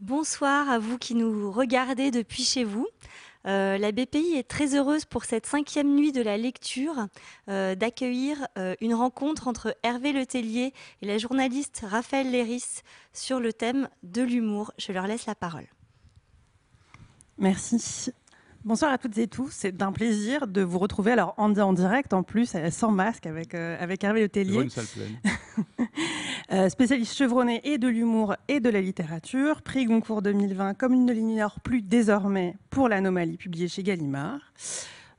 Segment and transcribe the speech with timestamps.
[0.00, 2.86] Bonsoir à vous qui nous regardez depuis chez vous.
[3.46, 7.08] Euh, la BPI est très heureuse pour cette cinquième nuit de la lecture
[7.48, 10.72] euh, d'accueillir euh, une rencontre entre Hervé Letellier
[11.02, 12.82] et la journaliste Raphaël Léris
[13.12, 14.72] sur le thème de l'humour.
[14.78, 15.66] Je leur laisse la parole.
[17.36, 18.12] Merci.
[18.68, 19.48] Bonsoir à toutes et tous.
[19.50, 21.12] C'est un plaisir de vous retrouver.
[21.12, 24.60] Alors, en, en direct, en plus, sans masque, avec, avec Hervé Letellier.
[24.60, 25.86] Une salle pleine.
[26.50, 31.04] Euh, spécialiste chevronné et de l'humour et de la littérature, prix Goncourt 2020, comme il
[31.04, 34.40] ne l'ignore plus désormais pour l'anomalie publiée chez Gallimard.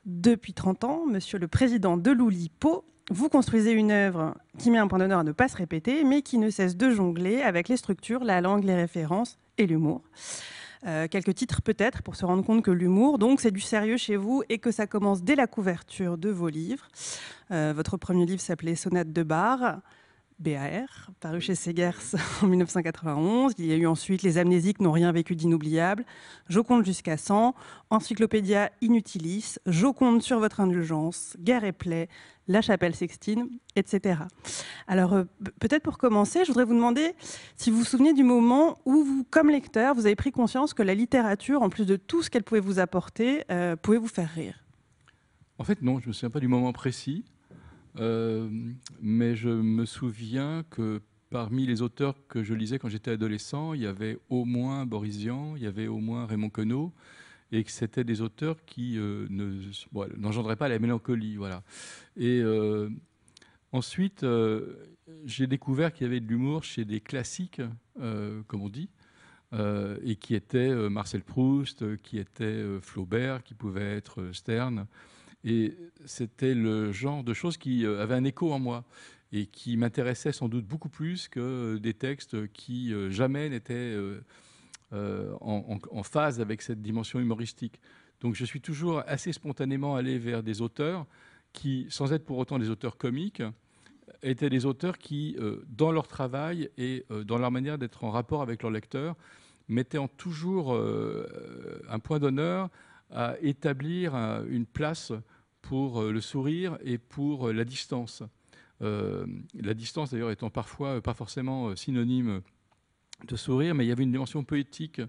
[0.04, 4.88] Depuis 30 ans, monsieur le président de l'Oulipo, vous construisez une œuvre qui met un
[4.88, 7.76] point d'honneur à ne pas se répéter, mais qui ne cesse de jongler avec les
[7.76, 10.02] structures, la langue, les références et l'humour.
[10.86, 14.16] Euh, quelques titres peut-être pour se rendre compte que l'humour, donc, c'est du sérieux chez
[14.16, 16.88] vous et que ça commence dès la couverture de vos livres.
[17.50, 19.80] Euh, votre premier livre s'appelait Sonate de bar.
[20.40, 23.52] BAR, paru chez Segers en 1991.
[23.58, 26.06] Il y a eu ensuite Les amnésiques n'ont rien vécu d'inoubliable,
[26.66, 27.54] compte jusqu'à 100,
[27.90, 29.56] Encyclopédia Inutilis,
[29.94, 32.08] compte sur votre indulgence, Guerre et plaie,
[32.48, 34.22] La chapelle sextine, etc.
[34.88, 35.24] Alors euh,
[35.60, 37.14] peut-être pour commencer, je voudrais vous demander
[37.56, 40.82] si vous vous souvenez du moment où vous, comme lecteur, vous avez pris conscience que
[40.82, 44.30] la littérature, en plus de tout ce qu'elle pouvait vous apporter, euh, pouvait vous faire
[44.30, 44.64] rire?
[45.58, 47.24] En fait, non, je ne me souviens pas du moment précis.
[47.98, 48.48] Euh,
[49.00, 53.82] mais je me souviens que parmi les auteurs que je lisais quand j'étais adolescent, il
[53.82, 56.92] y avait au moins Boris Vian, il y avait au moins Raymond Queneau,
[57.52, 59.26] et que c'était des auteurs qui euh,
[60.16, 61.36] n'engendraient pas la mélancolie.
[61.36, 61.62] Voilà.
[62.16, 62.88] Et euh,
[63.72, 64.24] ensuite,
[65.24, 67.62] j'ai découvert qu'il y avait de l'humour chez des classiques,
[67.96, 68.88] comme on dit,
[69.52, 74.86] et qui étaient Marcel Proust, qui étaient Flaubert, qui pouvaient être Stern.
[75.44, 78.84] Et c'était le genre de choses qui euh, avait un écho en moi
[79.32, 83.96] et qui m'intéressait sans doute beaucoup plus que des textes qui euh, jamais n'étaient
[84.92, 87.80] euh, en, phase avec cette dimension humoristique.
[88.20, 91.06] Donc je suis toujours assez spontanément allé vers des auteurs
[91.52, 93.42] qui, sans être pour autant des auteurs comiques,
[94.22, 95.36] étaient des auteurs qui,
[95.68, 99.16] dans leur travail et dans leur manière d'être en rapport avec leur lecteur,
[99.68, 102.68] mettaient en toujours un point d'honneur
[103.12, 104.14] à établir
[104.48, 105.12] une place
[105.62, 108.22] pour euh, le sourire et pour euh, la distance.
[108.82, 112.40] Euh, la distance d'ailleurs étant parfois pas forcément synonyme
[113.28, 115.02] de sourire, mais il y avait une dimension poétique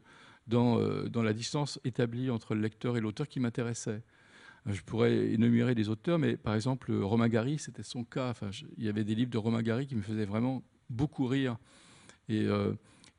[0.47, 4.03] dans, dans la distance établie entre le lecteur et l'auteur qui m'intéressait.
[4.65, 8.29] Je pourrais énumérer des auteurs, mais par exemple, Romain Gary, c'était son cas.
[8.29, 11.57] Enfin, il y avait des livres de Romain Gary qui me faisaient vraiment beaucoup rire.
[12.27, 12.45] Et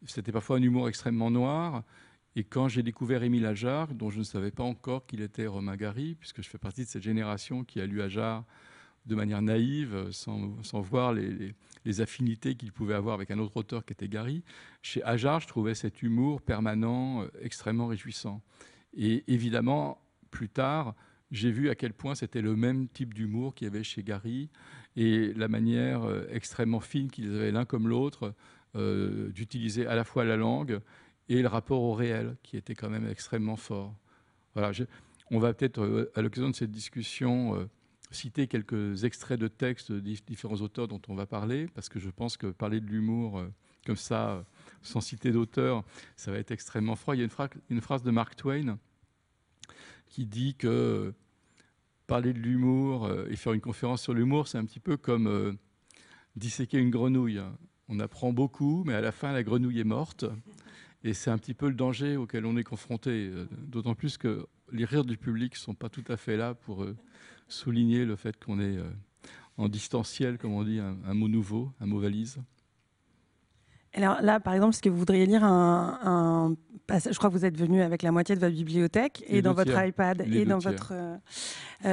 [0.04, 1.84] c'était parfois un humour extrêmement noir.
[2.34, 5.76] Et quand j'ai découvert Émile Ajar, dont je ne savais pas encore qu'il était Romain
[5.76, 8.44] Gary, puisque je fais partie de cette génération qui a lu Ajar
[9.06, 11.54] de manière naïve, sans, sans voir les,
[12.00, 14.44] affinités qu'il pouvait avoir avec un autre auteur qui était Gary,
[14.81, 18.41] chez Ajar, je trouvais cet humour permanent euh, extrêmement réjouissant.
[18.94, 20.00] Et évidemment,
[20.31, 20.94] plus tard,
[21.32, 24.49] j'ai vu à quel point c'était le même type d'humour qu'il y avait chez Gary
[24.97, 28.34] et la manière euh, extrêmement fine qu'ils avaient l'un comme l'autre
[28.76, 30.81] euh, d'utiliser à la fois la langue
[31.38, 33.94] et le rapport au réel, qui était quand même extrêmement fort.
[35.31, 37.69] On va peut-être, euh, à l'occasion de cette discussion, euh,
[38.10, 42.10] citer quelques extraits de textes de différents auteurs dont on va parler, parce que je
[42.10, 43.48] pense que parler de l'humour euh,
[43.87, 44.44] comme ça,
[44.82, 45.84] sans citer d'auteur,
[46.16, 47.16] ça va être extrêmement froid.
[47.16, 47.28] Il y a
[47.70, 48.78] une, phrase de Mark Twain
[50.09, 51.14] qui dit que
[52.06, 55.59] parler de l'humour et faire une conférence sur l'humour, c'est un petit peu comme
[56.37, 57.41] disséquer une grenouille.
[57.88, 60.26] On apprend beaucoup, mais à la fin, la grenouille est morte.
[61.05, 64.47] Et c'est un petit peu le danger auquel on est confronté, euh, d'autant plus que
[64.71, 66.97] les rires du public ne sont pas tout à fait là pour euh,
[67.49, 68.89] souligner le fait qu'on est euh,
[69.57, 72.39] en distanciel, comme on dit, un, mot nouveau, un mot valise.
[73.95, 76.55] Alors là, par exemple, est-ce que vous voudriez lire un,
[76.87, 79.53] passage Je crois que vous êtes venu avec la moitié de votre bibliothèque et dans
[79.53, 80.94] votre iPad et dans votre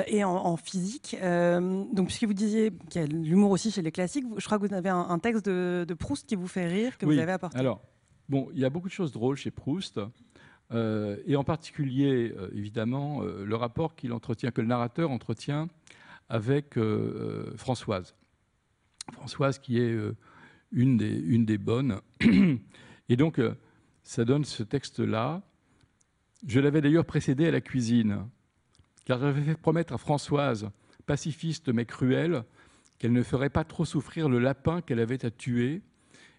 [0.07, 1.17] et en, physique.
[1.21, 4.65] donc, puisque vous disiez qu'il y a l'humour aussi chez les classiques, je crois que
[4.65, 7.59] vous avez un, texte de, Proust qui vous fait rire que vous avez apporté.
[7.59, 7.81] Alors,
[8.29, 9.99] Bon, il y a beaucoup de choses drôles chez Proust,
[10.71, 15.67] euh, et en particulier, euh, évidemment, euh, le rapport qu'il entretient, que le narrateur entretient
[16.29, 16.77] avec
[17.55, 18.13] Françoise.
[19.13, 19.97] Françoise qui est
[20.71, 22.01] une, des, une des bonnes.
[23.09, 23.41] Et donc,
[24.03, 25.41] ça donne ce texte-là.
[26.45, 28.27] Je l'avais d'ailleurs précédé à la cuisine,
[29.05, 30.69] car j'avais fait promettre à Françoise,
[31.07, 32.43] pacifiste mais cruelle,
[32.99, 35.81] qu'elle ne ferait pas trop souffrir le lapin qu'elle avait à tuer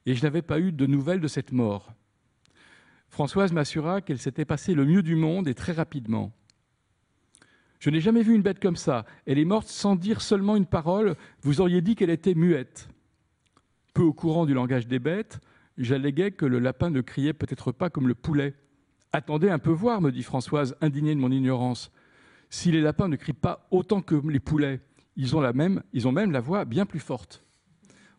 [0.06, 1.92] et je n'avais pas eu de nouvelles de cette mort.
[3.08, 6.32] Françoise m'assura qu'elle s'était passée le mieux du monde et très rapidement.
[7.80, 9.04] Je n'ai jamais vu une bête comme ça.
[9.26, 11.16] Elle est morte sans dire seulement une parole.
[11.42, 12.88] Vous auriez dit qu'elle était muette.
[13.94, 15.40] Peu au courant du langage des bêtes,
[15.78, 18.54] j'alléguais que le lapin ne criait peut-être pas comme le poulet.
[19.12, 21.90] Attendez un peu voir, me dit Françoise, indignée de mon ignorance.
[22.50, 24.80] Si les lapins ne crient pas autant que les poulets,
[25.16, 27.44] ils ont, la même, ils ont même la voix bien plus forte.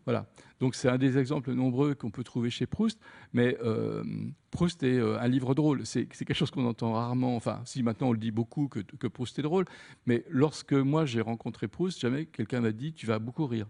[0.05, 0.25] Voilà.
[0.59, 2.99] Donc c'est un des exemples nombreux qu'on peut trouver chez Proust,
[3.33, 4.03] mais euh,
[4.49, 5.85] Proust est euh, un livre drôle.
[5.85, 7.35] C'est quelque chose qu'on entend rarement.
[7.35, 9.65] Enfin, si maintenant on le dit beaucoup que, Proust est drôle,
[10.05, 13.67] mais lorsque moi j'ai rencontré Proust, jamais quelqu'un m'a dit tu vas beaucoup rire.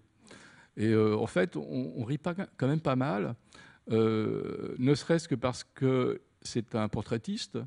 [0.77, 3.35] Et euh, en fait, on, on, rit pas, quand même pas mal,
[3.89, 7.57] ne serait-ce que parce que c'est un portraitiste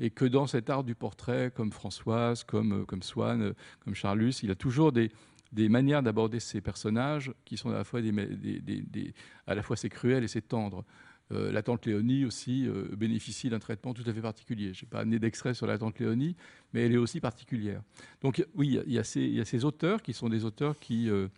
[0.00, 4.50] et que dans cet art du portrait, comme Françoise, comme, comme Swann, comme Charlus, il
[4.50, 5.10] a toujours des,
[5.52, 9.14] des manières d'aborder ces personnages qui sont à la fois, des,
[9.46, 10.84] à la fois c'est cruel et c'est tendre.
[11.30, 14.72] Euh, la tante Léonie aussi euh, bénéficie d'un traitement tout à fait particulier.
[14.72, 16.36] Je n'ai pas amené d'extrait sur la tante Léonie,
[16.72, 17.82] mais elle est aussi particulière.
[18.22, 21.28] Donc oui, il y, a ces, auteurs qui sont des auteurs qui euh,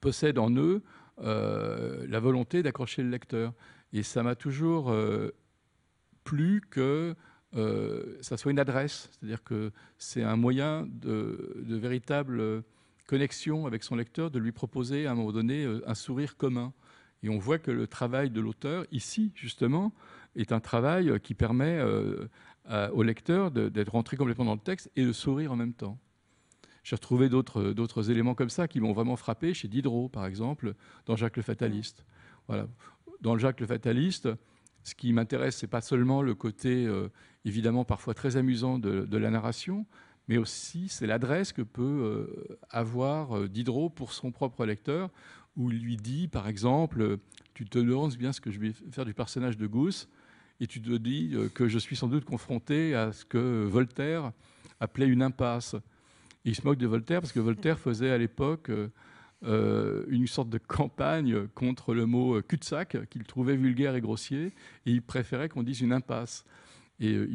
[0.00, 0.82] possèdent en eux
[1.20, 3.52] la volonté d'accrocher le lecteur.
[3.92, 4.94] Et ça m'a toujours
[6.22, 7.16] plu que
[8.20, 12.62] ça soit une adresse, c'est-à-dire que c'est un moyen de véritable
[13.08, 16.72] connexion avec son lecteur, de lui proposer à un moment donné euh, un sourire commun.
[17.24, 19.92] Et on voit que le travail de l'auteur, ici justement,
[20.36, 22.28] est un travail euh, qui permet euh,
[22.92, 25.98] au lecteur d'être rentré complètement dans le texte et de sourire en même temps.
[26.84, 30.74] J'ai retrouvé d'autres éléments comme ça qui m'ont vraiment frappé chez Diderot, par exemple,
[31.06, 32.04] dans Jacques le Fataliste.
[32.46, 32.68] Voilà.
[33.20, 34.28] Dans Jacques le Fataliste,
[34.84, 36.86] ce qui m'intéresse, c'est pas seulement le côté,
[37.44, 39.86] évidemment, parfois très amusant de, de la narration,
[40.28, 45.10] mais aussi c'est l'adresse que peut euh, avoir euh, Diderot pour son propre lecteur,
[45.56, 47.18] où il lui dit, par exemple,
[47.54, 50.08] tu te demandes bien ce que je vais faire du personnage de Gousse,
[50.60, 54.32] et tu te dis euh, que je suis sans doute confronté à ce que Voltaire
[54.80, 55.74] appelait une impasse.
[56.44, 58.70] il se moque de Voltaire parce que Voltaire faisait à l'époque
[59.42, 64.52] une sorte de campagne contre le mot cul-de-sac qu'il trouvait vulgaire et grossier,
[64.86, 66.44] et il préférait qu'on dise une impasse.
[67.00, 67.28] Et, euh,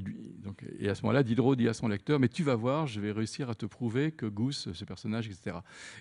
[0.44, 3.00] donc, et, à ce moment-là, Diderot dit à son lecteur, mais tu vas voir, je
[3.00, 5.57] vais réussir à te prouver que Gousse, ce personnage, etc.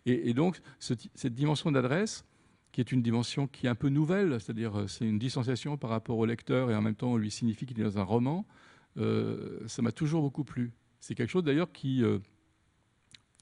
[0.06, 2.24] Et, donc, cette dimension d'adresse,
[2.72, 5.90] qui est une dimension qui est un peu nouvelle, c'est-à-dire euh, c'est une distanciation par
[5.90, 8.46] rapport au lecteur et en même temps on lui signifie qu'il est dans un roman,
[8.96, 10.72] euh, ça m'a toujours beaucoup plu.
[10.98, 12.02] C'est quelque chose d'ailleurs qui,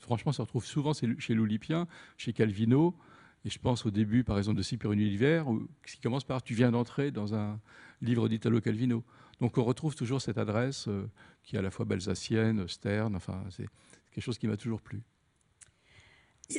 [0.00, 2.96] franchement, se retrouve souvent chez l'Oulipien, chez Calvino,
[3.44, 5.46] et je pense au début, par exemple, de Scipio l'hiver,
[5.86, 7.58] qui commence par Tu viens d'entrer dans un
[8.02, 9.02] livre d'Italo Calvino.
[9.40, 11.08] Donc on retrouve toujours cette adresse euh,
[11.42, 13.66] qui est à la fois belsacienne, sterne, enfin c'est
[14.10, 15.02] quelque chose qui m'a toujours plu.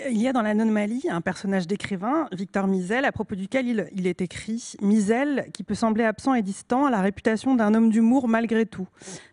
[0.10, 4.22] Il y a dans l'anomalie un personnage d'écrivain, Victor Misel, à propos duquel il, est
[4.22, 8.66] écrit Misel, qui peut sembler absent et distant, a la réputation d'un homme d'humour malgré
[8.66, 8.88] tout.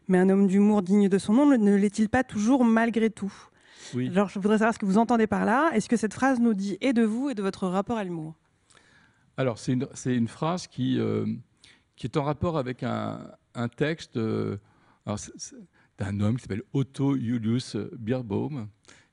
[0.09, 3.33] Mais un homme d'humour digne de son nom ne l'est-il pas toujours malgré tout?
[3.95, 4.09] Oui.
[4.09, 5.71] Alors, je voudrais savoir ce que vous entendez par là.
[5.75, 8.35] Est-ce que cette phrase nous dit et de vous et de votre rapport à l'humour?
[9.37, 11.27] Alors, c'est une, une, phrase qui, euh,
[11.97, 13.19] qui est en rapport avec un,
[13.77, 14.57] texte euh,
[15.99, 18.69] d'un homme qui s'appelle Otto Julius Bierbaum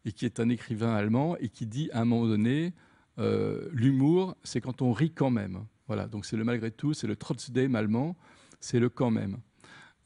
[0.05, 2.73] et qui est un écrivain allemand et qui dit à un moment donné
[3.17, 5.65] euh, l'humour, c'est quand on rit quand même.
[5.87, 8.15] Voilà, donc c'est le malgré tout, c'est le trotzdem allemand,
[8.59, 9.37] c'est le quand même.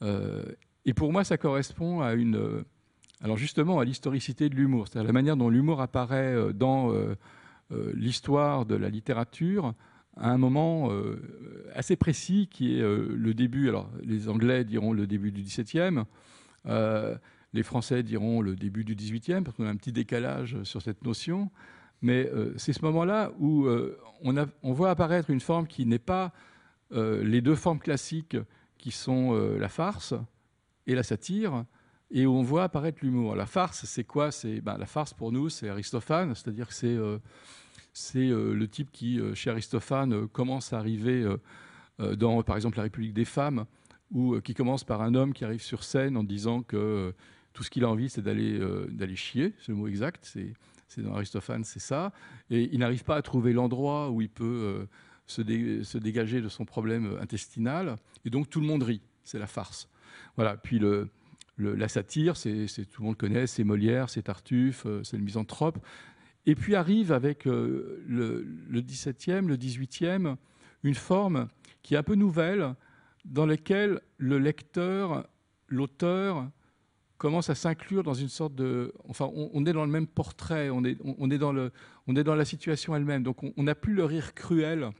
[0.02, 0.44] Euh,
[0.84, 2.64] et pour moi, ça correspond à une,
[3.22, 6.92] alors justement, à l'historicité de l'humour, c'est-à-dire la manière dont l'humour apparaît dans
[7.70, 9.74] l'histoire de la littérature
[10.16, 11.16] à un moment euh,
[11.74, 16.04] assez précis qui est euh, le début, alors les Anglais diront le début du XVIIe,
[16.66, 17.16] euh,
[17.52, 21.02] les Français diront le début du XVIIIe, parce qu'on a un petit décalage sur cette
[21.04, 21.50] notion,
[22.02, 23.68] mais c'est ce moment-là où
[24.22, 26.32] on, voit apparaître une forme qui n'est pas
[26.92, 28.38] les deux formes classiques
[28.78, 30.14] qui sont la farce
[30.86, 31.64] et la satire,
[32.10, 33.36] et où on voit apparaître l'humour.
[33.36, 34.30] La farce, c'est quoi?
[34.32, 36.96] C'est ben, La farce, pour nous, c'est Aristophane, c'est-à-dire que c'est
[37.92, 41.26] c'est euh, le type qui, euh, chez Aristophane, euh, commence à arriver
[42.16, 43.66] dans, par exemple, la République des femmes,
[44.10, 47.12] ou qui commence par un homme qui arrive sur scène en disant que
[47.52, 51.62] tout ce qu'il a envie, c'est d'aller chier, c'est le mot exact, c'est dans Aristophane,
[51.62, 52.10] c'est ça,
[52.48, 54.88] et il n'arrive pas à trouver l'endroit où il peut
[55.26, 55.42] se,
[55.82, 59.86] se, dégager de son problème intestinal, et donc tout le monde rit, c'est la farce.
[60.36, 61.10] Voilà, puis le,
[61.60, 65.78] la satire, c'est tout le monde connaît, c'est Molière, c'est Tartuffe, c'est le misanthrope.
[66.46, 70.36] Et puis arrive avec euh, le, le 17e, le 18e,
[70.82, 71.48] une forme
[71.82, 72.74] qui est un peu nouvelle,
[73.24, 75.28] dans laquelle le lecteur,
[75.68, 76.48] l'auteur,
[77.18, 78.94] commence à s'inclure dans une sorte de...
[79.06, 83.22] Enfin, on, est dans le même portrait, on est dans la situation elle-même.
[83.22, 84.90] Donc on n'a plus le rire cruel,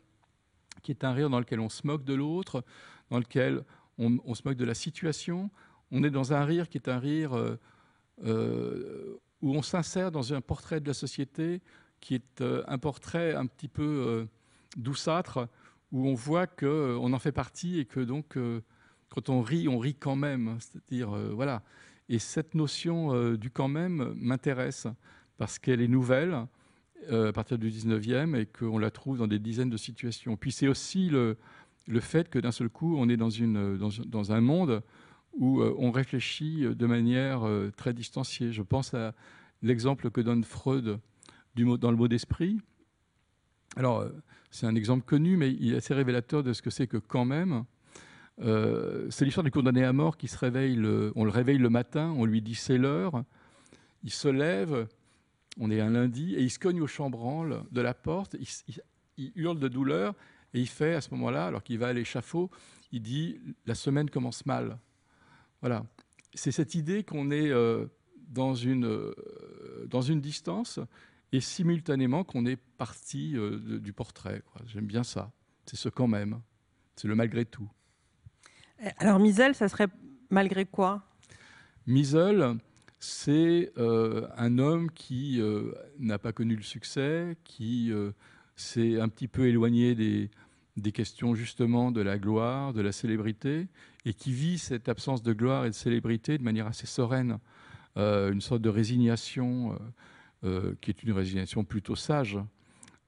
[0.83, 2.62] qui est un rire dans lequel on se moque de l'autre,
[3.11, 3.64] dans lequel
[3.97, 5.50] on, se moque de la situation.
[5.90, 7.37] On est dans un rire qui est un rire...
[7.37, 7.59] Euh,
[8.25, 11.62] euh, où on s'insère dans un portrait de la société
[12.00, 14.28] qui est euh, un portrait un petit peu
[14.76, 15.49] douceâtre,
[15.92, 18.37] où on voit qu'on en fait partie et que donc,
[19.09, 20.59] quand on rit, on rit quand même.
[20.61, 21.62] C'est-à-dire, voilà.
[22.11, 24.87] Et cette notion du quand même m'intéresse
[25.38, 26.47] parce qu'elle est nouvelle
[27.11, 30.37] à partir du 19e et qu'on la trouve dans des dizaines de situations.
[30.37, 31.38] Puis c'est aussi le,
[32.00, 34.82] fait que d'un seul coup, on est dans un monde
[35.34, 37.42] où on réfléchit de manière
[37.76, 38.52] très distanciée.
[38.52, 39.14] Je pense à
[39.62, 40.99] l'exemple que donne Freud
[41.56, 42.60] dans le mot d'esprit.
[43.76, 44.04] Alors,
[44.50, 47.25] c'est un exemple connu, mais il est assez révélateur de ce que c'est que quand
[47.25, 47.64] même.
[48.40, 50.78] Euh, c'est l'histoire du condamné à mort qui se réveille,
[51.14, 53.25] on le réveille le matin, on lui dit c'est l'heure,
[54.02, 54.88] il se lève,
[55.58, 58.37] on est un lundi, et il se cogne au chambranle de la porte,
[59.18, 60.14] il, hurle de douleur,
[60.54, 62.50] et il fait à ce moment-là, alors qu'il va à l'échafaud,
[62.92, 64.78] il dit la semaine commence mal.
[65.61, 65.85] Voilà.
[66.35, 67.87] C'est cette idée qu'on est euh,
[68.29, 69.14] dans, une, euh,
[69.88, 70.81] dans une distance
[71.33, 74.43] et simultanément qu'on est parti euh, du portrait.
[74.67, 75.33] J'aime bien ça.
[75.67, 76.40] C'est ce quand même.
[76.97, 77.69] C'est le malgré tout.
[78.99, 79.88] Alors Misel, ça serait
[80.31, 81.02] malgré quoi?
[81.87, 82.57] Misel,
[82.99, 85.40] c'est un homme qui
[85.99, 87.93] n'a pas connu le succès, qui
[88.57, 90.31] s'est un petit peu éloigné des,
[90.76, 93.67] des, questions justement de la gloire, de la célébrité,
[94.04, 97.38] et qui vit cette absence de gloire et de célébrité de manière assez sereine,
[97.97, 99.78] une sorte de résignation
[100.42, 102.38] euh, qui est une résignation plutôt sage.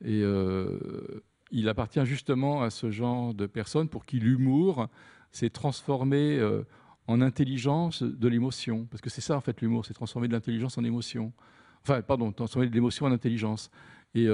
[0.04, 4.88] Et euh, il appartient justement à ce genre de personnes pour qui l'humour
[5.30, 6.64] s'est transformé euh,
[7.06, 8.84] en intelligence de l'émotion.
[8.90, 11.32] Parce que c'est ça, en fait, l'humour, c'est transformer de l'intelligence en émotion.
[11.80, 13.70] Enfin, pardon, transformer de l'émotion en intelligence.
[14.14, 14.28] Et,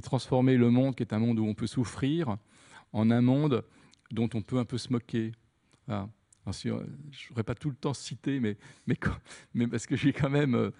[0.00, 2.36] transformer le monde, qui est un monde où on peut souffrir,
[2.92, 3.64] en un monde
[4.12, 5.32] dont on peut un peu se moquer.
[6.52, 6.68] Je
[7.30, 8.56] n'aurais pas tout le temps cité, mais,
[9.68, 10.72] parce que j'ai quand même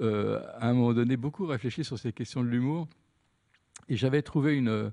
[0.00, 2.88] euh, à un moment donné, beaucoup réfléchi sur ces questions de l'humour.
[3.88, 4.92] Et j'avais trouvé une,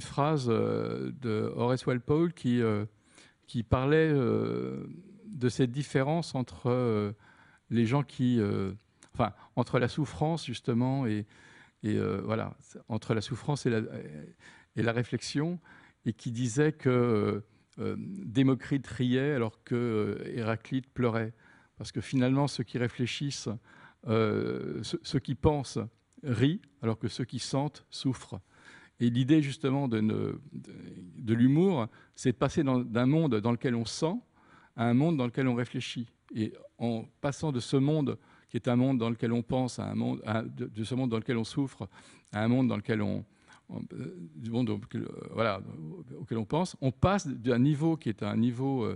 [0.00, 2.86] phrase euh, de Horace Walpole qui, euh,
[3.68, 7.14] parlait de cette différence entre
[7.68, 8.40] les gens qui.
[9.56, 11.26] entre la souffrance, justement, et,
[11.82, 12.56] voilà,
[12.88, 15.60] entre la souffrance et la réflexion,
[16.06, 17.44] et qui disait que
[17.78, 21.32] Démocrite riait alors que Héraclite pleurait.
[21.76, 23.48] Parce que finalement, ceux qui réfléchissent
[24.08, 25.78] euh, ceux, qui pensent
[26.24, 28.40] rient, alors que ceux qui sentent souffrent.
[28.98, 29.98] Et l'idée justement de,
[31.26, 34.14] l'humour, c'est de passer d'un monde dans lequel on sent
[34.76, 36.08] à un monde dans lequel on réfléchit.
[36.34, 39.84] Et en passant de ce monde qui est un monde dans lequel on pense, à
[39.84, 40.22] un monde,
[40.56, 41.88] de, ce monde dans lequel on souffre,
[42.32, 43.22] à un monde dans lequel on, euh,
[44.36, 45.06] du monde auquel,
[45.38, 45.60] euh,
[46.18, 48.86] auquel on pense, on passe d'un niveau qui est un niveau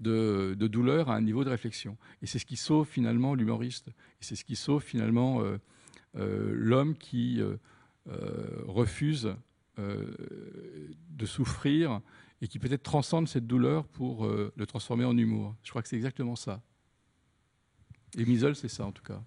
[0.00, 1.96] de, douleur à un niveau de réflexion.
[2.22, 3.88] Et c'est ce qui sauve finalement l'humoriste.
[3.88, 5.58] Et c'est ce qui sauve finalement euh,
[6.16, 7.56] euh, l'homme qui euh,
[8.66, 9.34] refuse
[9.76, 12.00] de souffrir
[12.40, 15.56] et qui peut-être transcende cette douleur pour le transformer en humour.
[15.64, 16.62] Je crois que c'est exactement ça.
[18.16, 19.20] Et Misol, c'est ça en tout cas.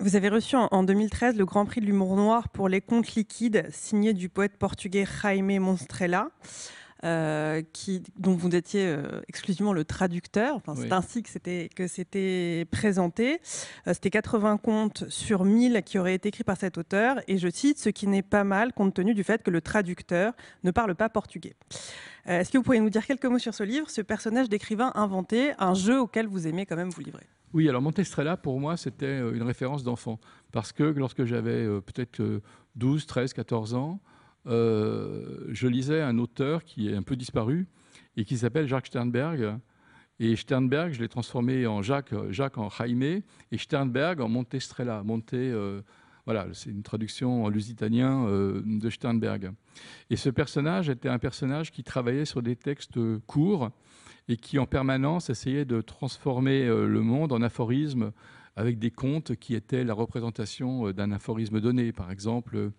[0.00, 3.66] Vous avez reçu en 2013 le Grand Prix de l'humour noir pour les contes liquides,
[3.72, 6.28] signé du poète portugais Jaime Monstrella.
[7.04, 10.56] Euh, qui, dont vous étiez euh, exclusivement le traducteur.
[10.56, 13.40] Enfin, C'est ainsi que c'était, que c'était présenté.
[13.86, 17.20] Euh, c'était 80 contes sur 1000 qui auraient été écrits par cet auteur.
[17.28, 20.32] Et je cite, ce qui n'est pas mal compte tenu du fait que le traducteur
[20.64, 21.54] ne parle pas portugais.
[22.26, 25.52] Est-ce que vous pouvez nous dire quelques mots sur ce livre, ce personnage d'écrivain inventé,
[25.60, 27.28] un jeu auquel vous aimez quand même vous livrer?
[27.52, 30.20] Oui, alors Montestrella, pour moi, c'était une référence d'enfant.
[30.52, 32.40] Parce que lorsque j'avais peut-être
[32.76, 34.00] 12, 13, 14 ans,
[34.48, 37.66] euh, je lisais un auteur qui est un peu disparu
[38.16, 39.58] et qui s'appelle Jacques Sternberg.
[40.20, 45.02] Et Sternberg, je l'ai transformé en Jacques, Jacques en Jaime et Sternberg en Montestrella.
[45.04, 45.82] Monte, euh,
[46.24, 49.52] voilà, c'est une traduction en lusitanien euh, de Sternberg.
[50.10, 53.70] Et ce personnage était un personnage qui travaillait sur des textes courts
[54.28, 58.12] et qui en permanence essayait de transformer le monde en aphorisme
[58.56, 61.92] avec des contes qui étaient la représentation d'un aphorisme donné.
[61.92, 62.72] Par exemple,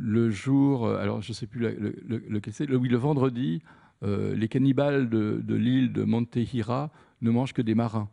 [0.00, 3.62] le jour, euh, alors je ne sais plus le, le, c'est, oui, le vendredi,
[4.02, 8.08] euh, les cannibales de, l'île de Montehira ne mangent que des marins.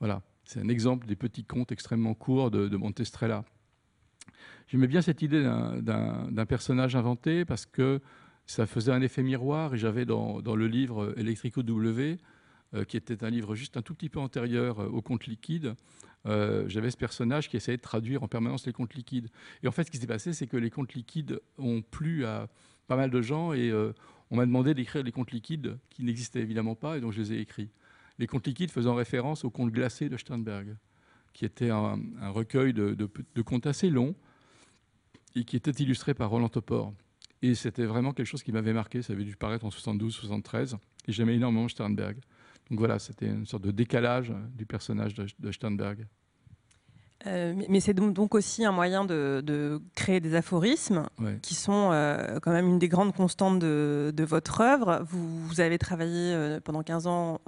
[0.00, 3.44] Voilà, c'est un exemple des petits contes extrêmement courts de, de Montestrella.
[4.66, 8.00] J'aimais bien cette idée d'un personnage inventé parce que
[8.46, 12.18] ça faisait un effet miroir et j'avais dans, le livre Electrico W,
[12.74, 15.74] euh, qui était un livre juste un tout petit peu antérieur au conte liquide,
[16.26, 19.28] euh, j'avais ce personnage qui essayait de traduire en permanence les comptes liquides.
[19.62, 22.48] Et en fait, ce qui s'est passé, c'est que les comptes liquides ont plu à
[22.88, 23.92] pas mal de gens et euh,
[24.30, 27.32] on m'a demandé d'écrire les comptes liquides qui n'existaient évidemment pas et donc je les
[27.34, 27.70] ai écrits.
[28.18, 30.76] Les comptes liquides faisant référence aux comptes glacés de Sternberg,
[31.32, 32.00] qui était un,
[32.30, 33.08] recueil de,
[33.44, 34.14] contes assez longs
[35.34, 36.94] et qui était illustré par Roland Topor.
[37.42, 39.02] Et c'était vraiment quelque chose qui m'avait marqué.
[39.02, 40.76] Ça avait dû paraître en 72, 73.
[41.06, 42.18] Et j'aimais énormément Sternberg.
[42.70, 46.06] Donc voilà, c'était une sorte de décalage du personnage de Sternberg.
[47.26, 51.06] Euh, mais c'est donc aussi un moyen de, créer des aphorismes
[51.42, 55.04] qui sont euh, quand même une des grandes constantes de, votre œuvre.
[55.08, 57.40] Vous, avez travaillé euh, pendant 15 ans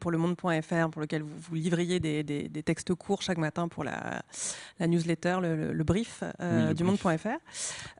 [0.00, 4.22] pour le monde.fr, pour lequel vous, vous livriez des, textes courts chaque matin pour la,
[4.80, 6.22] newsletter, le, brief
[6.74, 7.38] du monde.fr.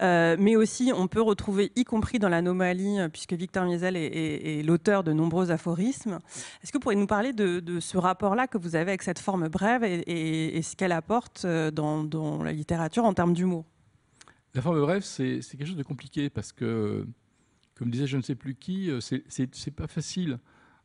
[0.00, 5.12] mais aussi, on peut retrouver, y compris dans l'anomalie, puisque Victor Miesel est, l'auteur de
[5.12, 6.18] nombreux aphorismes.
[6.62, 9.48] Est-ce que vous pourriez nous parler de, ce rapport-là que vous avez avec cette forme
[9.48, 11.11] brève et, et ce qu'elle apporte
[11.44, 13.64] euh, dans, la littérature en termes d'humour
[14.54, 17.06] La forme brève, c'est quelque chose de compliqué parce que,
[17.74, 20.38] comme disait je ne sais plus qui, euh, c'est pas facile.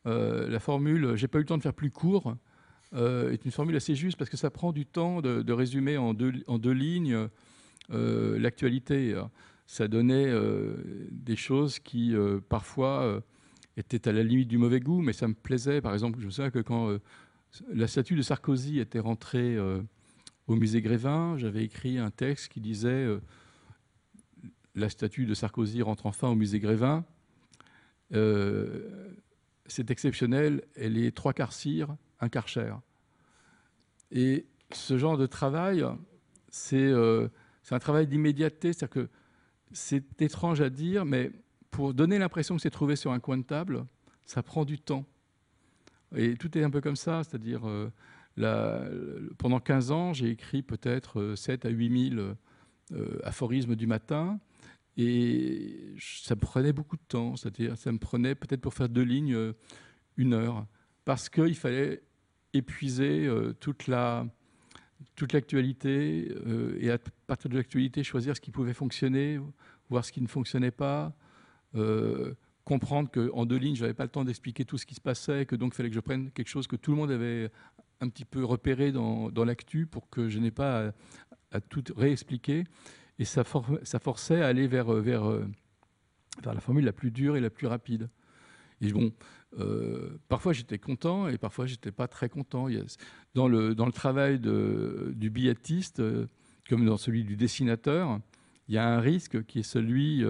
[0.06, 2.36] Euh, la formule, j'ai pas eu le temps de faire plus court,
[2.94, 6.32] est une formule assez juste parce que ça prend du temps de, résumer en deux,
[6.48, 7.28] en deux lignes
[7.90, 9.22] l'actualité.
[9.66, 10.32] Ça donnait
[11.12, 12.16] des choses qui
[12.48, 13.22] parfois
[13.76, 15.82] étaient à la limite du mauvais goût, mais ça me plaisait.
[15.82, 16.98] Par exemple, je souviens que quand
[17.74, 19.58] la statue de Sarkozy était rentrée
[20.48, 23.22] au musée Grévin, j'avais écrit un texte qui disait euh,
[24.76, 27.06] La statue de Sarkozy rentre enfin au musée Grévin.
[28.14, 29.12] Euh,
[29.66, 32.80] c'est exceptionnel, elle est trois quarts cire, un quart chair.
[34.12, 35.86] Et ce genre de travail,
[36.74, 37.28] euh,
[37.64, 39.10] c'est un travail d'immédiateté, c'est-à-dire que
[39.74, 41.32] c'est étrange à dire, mais
[41.72, 43.86] pour donner l'impression que c'est trouvé sur un coin de table,
[44.26, 45.06] ça prend du temps.
[46.16, 47.64] Et tout est un peu comme ça, c'est-à-dire
[48.38, 52.22] pendant 15 ans, j'ai écrit peut-être 7 euh, à 8 000
[52.94, 54.40] euh, aphorismes du matin.
[54.96, 57.36] Et ça me prenait beaucoup de temps.
[57.36, 59.54] C'est-à-dire, ça me prenait peut-être pour faire deux lignes, euh,
[60.18, 60.66] une heure.
[61.06, 62.02] Parce qu'il fallait
[62.54, 64.26] épuiser toute la
[65.16, 66.34] toute l'actualité
[66.80, 66.98] et à
[67.28, 69.40] partir de l'actualité choisir ce qui pouvait fonctionner,
[69.90, 71.16] voir ce qui ne fonctionnait pas,
[72.68, 75.46] comprendre qu'en deux lignes, je n'avais pas le temps d'expliquer tout ce qui se passait,
[75.46, 77.50] que donc il fallait que je prenne quelque chose que tout le monde avait
[78.02, 80.94] un petit peu repéré dans, l'actu pour que je n'ai pas
[81.52, 82.66] à, tout réexpliquer.
[83.20, 83.44] Et ça,
[83.84, 85.26] ça, forçait à aller euh, vers,
[86.44, 88.10] la formule la plus dure et la plus rapide.
[88.82, 89.12] Et bon,
[89.60, 92.68] euh, parfois j'étais content et parfois j'étais pas très content.
[93.34, 96.28] Dans le, travail du billettiste, euh,
[96.70, 98.20] comme dans celui du dessinateur,
[98.68, 100.24] il y a un risque qui est celui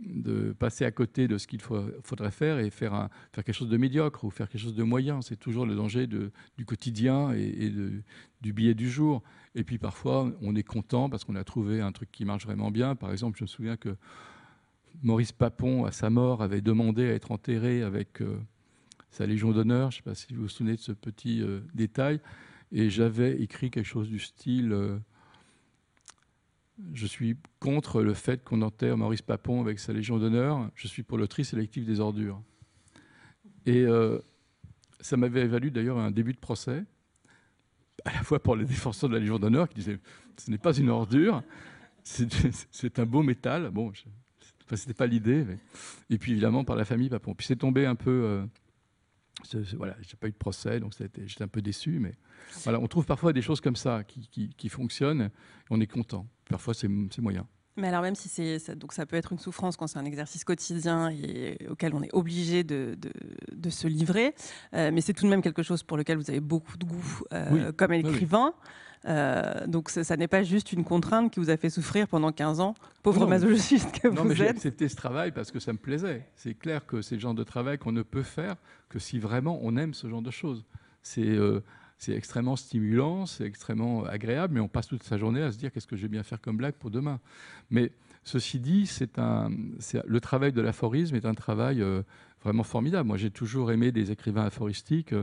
[0.00, 3.76] de passer à côté de ce qu'il faudrait faire et faire, faire quelque chose de
[3.76, 5.22] médiocre ou faire quelque chose de moyen.
[5.22, 7.72] C'est toujours le danger du quotidien et,
[8.40, 9.22] du billet du jour.
[9.54, 12.70] Et puis parfois, on est content parce qu'on a trouvé un truc qui marche vraiment
[12.70, 12.94] bien.
[12.94, 13.96] Par exemple, je me souviens que
[15.02, 18.38] Maurice Papon, à sa mort, avait demandé à être enterré avec euh,
[19.10, 19.90] sa Légion d'honneur.
[19.90, 22.20] Je ne sais pas si vous vous souvenez de ce petit euh, détail.
[22.70, 24.72] Et j'avais écrit quelque chose du style...
[24.72, 24.98] Euh,
[26.92, 30.70] je suis contre le fait qu'on enterre Maurice Papon avec sa Légion d'honneur.
[30.74, 32.40] Je suis pour le tri sélectif des ordures.
[33.66, 34.18] Et euh,
[35.00, 36.84] ça m'avait valu d'ailleurs un début de procès,
[38.04, 39.98] à la fois pour les défenseurs de la Légion d'honneur qui disaient
[40.36, 41.42] ce n'est pas une ordure,
[42.02, 43.70] c'est un beau métal.
[43.70, 45.44] Bon, ce n'était pas l'idée.
[46.10, 47.34] Et puis évidemment par la famille Papon.
[47.34, 48.10] Puis c'est tombé un peu.
[48.24, 48.46] Euh,
[49.76, 52.14] voilà, j'ai pas eu de procès, donc j'étais un peu déçu, mais
[52.64, 55.30] voilà, on trouve parfois des choses comme ça qui, qui, fonctionnent,
[55.70, 56.26] on est content.
[56.48, 57.46] Parfois, c'est moyen.
[57.76, 60.04] Mais alors même si c'est ça, donc ça peut être une souffrance quand c'est un
[60.04, 62.98] exercice quotidien et auquel on est obligé de,
[63.52, 64.34] de, se livrer,
[64.74, 67.20] euh, mais c'est tout de même quelque chose pour lequel vous avez beaucoup de goût
[67.32, 68.52] euh, comme écrivain.
[69.08, 72.60] Euh, donc ça, n'est pas juste une contrainte qui vous a fait souffrir pendant 15
[72.60, 75.78] ans, pauvre masochiste que non, vous mais J'ai accepté ce travail parce que ça me
[75.78, 76.26] plaisait.
[76.36, 78.56] C'est clair que c'est le genre de travail qu'on ne peut faire
[78.88, 80.64] que si vraiment on aime ce genre de choses.
[81.02, 81.60] C'est euh,
[82.08, 85.86] extrêmement stimulant, c'est extrêmement agréable, mais on passe toute sa journée à se dire qu'est-ce
[85.86, 87.18] que je vais bien faire comme blague pour demain.
[87.70, 87.92] Mais
[88.24, 89.50] ceci dit, c'est un,
[90.04, 92.02] le travail de l'aphorisme est un travail euh,
[92.42, 93.08] vraiment formidable.
[93.08, 95.14] Moi, j'ai toujours aimé des écrivains aphoristiques.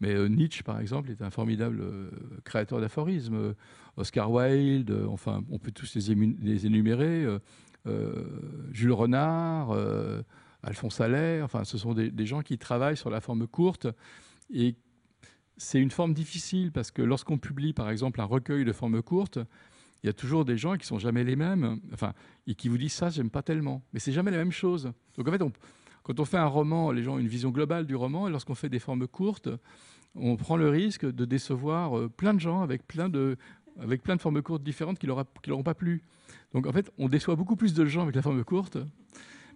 [0.00, 2.10] Mais euh, Nietzsche, par exemple, est un formidable euh,
[2.44, 3.34] créateur d'aphorismes.
[3.34, 3.54] Euh,
[3.96, 7.26] Oscar Wilde, enfin, on peut tous les, énumérer.
[8.72, 9.72] Jules Renard,
[10.64, 13.86] Alphonse Allaire, enfin, ce sont des, gens qui travaillent sur la forme courte.
[14.52, 14.74] Et
[15.56, 19.38] c'est une forme difficile parce que lorsqu'on publie, par exemple, un recueil de forme courte,
[20.02, 22.14] il y a toujours des gens qui sont jamais les mêmes, enfin,
[22.48, 23.80] et qui vous disent ça, j'aime pas tellement.
[23.92, 24.92] Mais c'est jamais la même chose.
[25.16, 25.42] Donc en fait,
[26.04, 28.54] quand on fait un roman, les gens ont une vision globale du roman, et lorsqu'on
[28.54, 29.48] fait des formes courtes,
[30.14, 33.36] on prend le risque de décevoir euh, plein de gens avec plein de,
[33.80, 36.04] avec plein de formes courtes différentes qui leur qui pas plu.
[36.52, 38.78] Donc en fait, on déçoit beaucoup plus de gens avec la forme courte.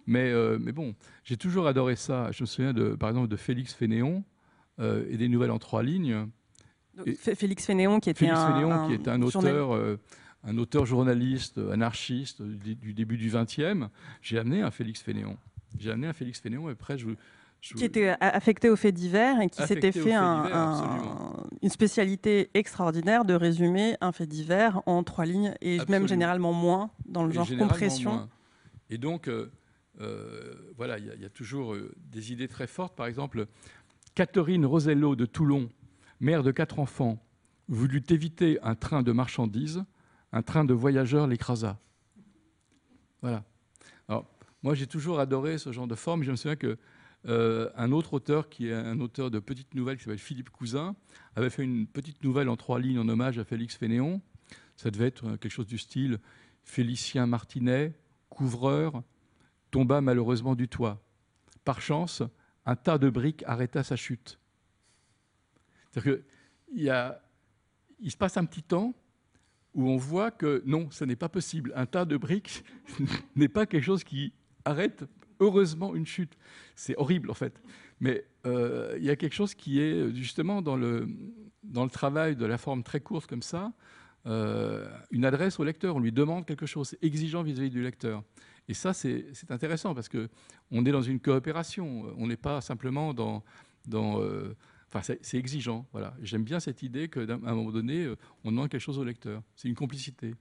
[0.07, 2.31] Mais, euh, mais bon, j'ai toujours adoré ça.
[2.31, 4.23] Je me souviens de, par exemple de Félix Fénéon
[4.79, 6.27] euh, et des nouvelles en trois lignes.
[7.15, 9.97] Félix Fénéon, qui était Félix un, Fénéon, qui est un auteur
[10.43, 13.89] un auteur journaliste anarchiste du, début du XXe,
[14.21, 15.37] j'ai amené un Félix Fénéon.
[15.77, 17.07] J'ai amené un Félix Fénéon et après je,
[17.61, 23.97] qui était affecté aux faits divers et qui s'était fait une spécialité extraordinaire de résumer
[24.01, 28.29] un fait divers en trois lignes et même généralement moins dans le genre compression.
[28.89, 29.51] Et donc, euh,
[30.01, 32.95] euh, voilà, il y, a toujours euh, des idées très fortes.
[32.95, 33.45] Par exemple,
[34.15, 35.69] Catherine Rosello de Toulon,
[36.19, 37.23] mère de quatre enfants,
[37.67, 39.83] voulut éviter un train de marchandises,
[40.31, 41.77] un train de voyageurs l'écrasa.
[43.21, 43.43] Voilà.
[44.63, 46.23] Moi, j'ai toujours adoré ce genre de forme.
[46.23, 46.77] Je me souviens que
[47.27, 50.95] euh, un autre auteur, qui est un auteur de petites nouvelles, qui s'appelle Philippe Cousin,
[51.35, 54.21] avait fait une petite nouvelle en trois lignes en hommage à Félix Fénéon.
[54.75, 56.19] Ça devait être quelque chose du style
[56.63, 57.93] Félicien Martinet,
[58.29, 59.03] couvreur,
[59.71, 61.01] tomba malheureusement du toit.
[61.65, 62.23] Par chance,
[62.65, 64.39] un tas de briques arrêta sa chute.
[65.91, 66.21] C'est-à-dire
[66.71, 67.15] qu'il
[68.01, 68.93] il se passe un petit temps
[69.73, 71.73] où on voit que non, ce n'est pas possible.
[71.75, 72.63] Un tas de briques
[73.35, 74.33] n'est pas quelque chose qui
[74.69, 75.05] arrête
[75.39, 76.37] heureusement une chute.
[76.75, 77.61] C'est horrible en fait.
[77.99, 81.07] Mais euh, il y a quelque chose qui est justement dans le,
[81.63, 83.73] dans le travail de la forme très courte comme ça,
[84.25, 85.95] euh, une adresse au lecteur.
[85.95, 88.23] On lui demande quelque chose, c'est exigeant vis-à-vis du lecteur.
[88.67, 92.05] Et ça, c'est intéressant parce qu'on est dans une coopération.
[92.17, 93.43] On n'est pas simplement dans.
[93.87, 94.55] dans euh,
[94.91, 95.85] Enfin, c'est exigeant.
[95.91, 96.15] Voilà.
[96.23, 98.11] J'aime bien cette idée qu'à un moment donné,
[98.43, 99.43] on demande quelque chose au lecteur.
[99.55, 100.33] C'est une complicité.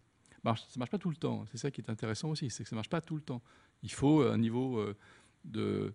[0.44, 1.44] Ça ne marche pas tout le temps.
[1.50, 3.42] C'est ça qui est intéressant aussi, c'est que ça ne marche pas tout le temps.
[3.82, 4.96] Il faut un niveau euh,
[5.44, 5.94] de,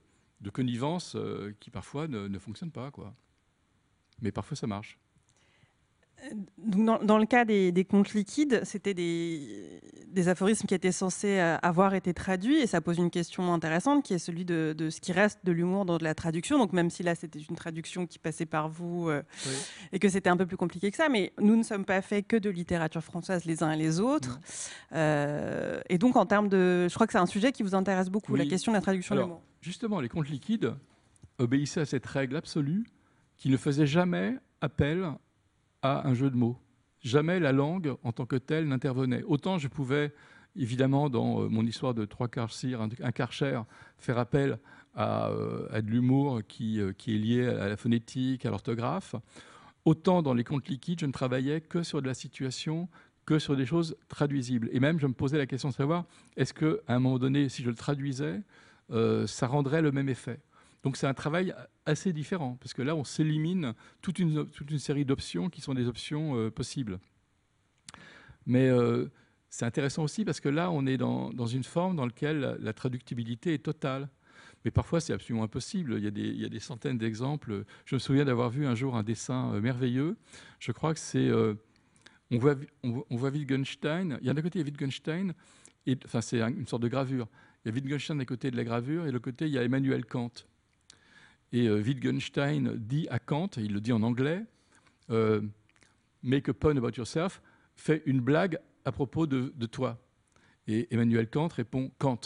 [0.51, 2.91] connivence euh, qui parfois ne, fonctionne pas.
[2.91, 3.13] Quoi.
[4.21, 4.99] Mais parfois ça marche.
[6.57, 12.13] Dans, le cas des, contes liquides, c'était des, aphorismes qui étaient censés euh, avoir été
[12.13, 15.51] traduits et ça pose une question intéressante qui est celui de, ce qui reste de
[15.51, 16.57] l'humour dans de la traduction.
[16.57, 19.09] Donc même si là c'était une traduction qui passait par vous
[19.91, 22.27] et que c'était un peu plus compliqué que ça, mais nous ne sommes pas faits
[22.27, 24.39] que de littérature française les uns et les autres.
[24.93, 28.35] et donc en termes de, je crois que c'est un sujet qui vous intéresse beaucoup,
[28.35, 29.41] la question de la traduction de l'humour.
[29.61, 30.73] Justement, les contes liquides
[31.37, 32.85] obéissaient à cette règle absolue
[33.37, 35.09] qui ne faisait jamais appel
[35.83, 36.57] à un jeu de mots.
[37.01, 39.21] Jamais la langue en tant que telle n'intervenait.
[39.23, 40.13] Autant je pouvais,
[40.55, 44.57] évidemment, dans euh, mon histoire de trois quarts un, quart faire appel
[44.95, 49.15] à, euh, de l'humour qui, euh, qui, est lié à la phonétique, à l'orthographe.
[49.83, 52.87] Autant dans les contes liquides, je ne travaillais que sur de la situation,
[53.25, 54.69] que sur des choses traduisibles.
[54.71, 56.05] Et même, je me posais la question de savoir,
[56.37, 58.41] est-ce qu'à un moment donné, si je le traduisais,
[59.25, 60.39] ça rendrait le même effet?
[60.83, 64.45] Donc c'est un travail assez différent, parce que là, on s'élimine toute une,
[64.77, 66.99] série d'options qui sont des options euh, possibles.
[68.45, 69.07] Mais euh,
[69.49, 73.53] c'est intéressant aussi parce que là, on est dans, une forme dans laquelle la, traductibilité
[73.53, 74.09] est totale.
[74.65, 75.95] Mais parfois, c'est absolument impossible.
[75.97, 77.63] Il y a des, centaines d'exemples.
[77.85, 80.17] Je me souviens d'avoir vu un jour un dessin euh, merveilleux.
[80.59, 81.31] Je crois que c'est...
[82.31, 84.17] on, voit, Wittgenstein.
[84.21, 85.33] Il y a d'un côté, Wittgenstein.
[85.85, 87.29] Et, enfin, c'est une sorte de gravure.
[87.63, 89.57] Il y a Wittgenstein d'un côté de la gravure et de l'autre côté, il y
[89.57, 90.45] a Emmanuel Kant.
[91.53, 94.43] Et euh, Wittgenstein dit à Kant, il le dit en anglais,
[95.11, 95.41] euh,
[96.23, 97.41] Make a pun about yourself,
[97.75, 100.01] fais une blague à propos de, toi.
[100.67, 102.19] Et Emmanuel Kant répond Kant.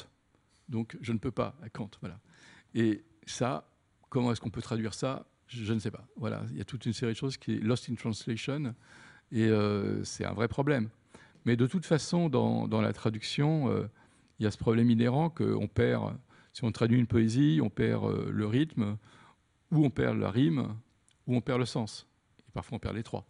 [0.69, 1.89] Donc je ne peux pas à Kant.
[1.99, 2.19] Voilà.
[2.73, 3.69] Et ça,
[4.09, 5.27] comment est-ce qu'on peut traduire ça?
[5.47, 6.05] Je, ne sais pas.
[6.15, 8.75] Voilà, il y a toute une série de choses qui est lost in translation
[9.31, 10.89] et euh, c'est un vrai problème.
[11.45, 13.89] Mais de toute façon, dans, dans la traduction,
[14.39, 16.17] il y a ce problème inhérent qu'on perd.
[16.53, 18.97] Si on traduit une poésie, on perd le rythme,
[19.71, 20.75] ou on perd la rime,
[21.25, 22.07] ou on perd le sens.
[22.47, 23.27] Et parfois on perd les trois.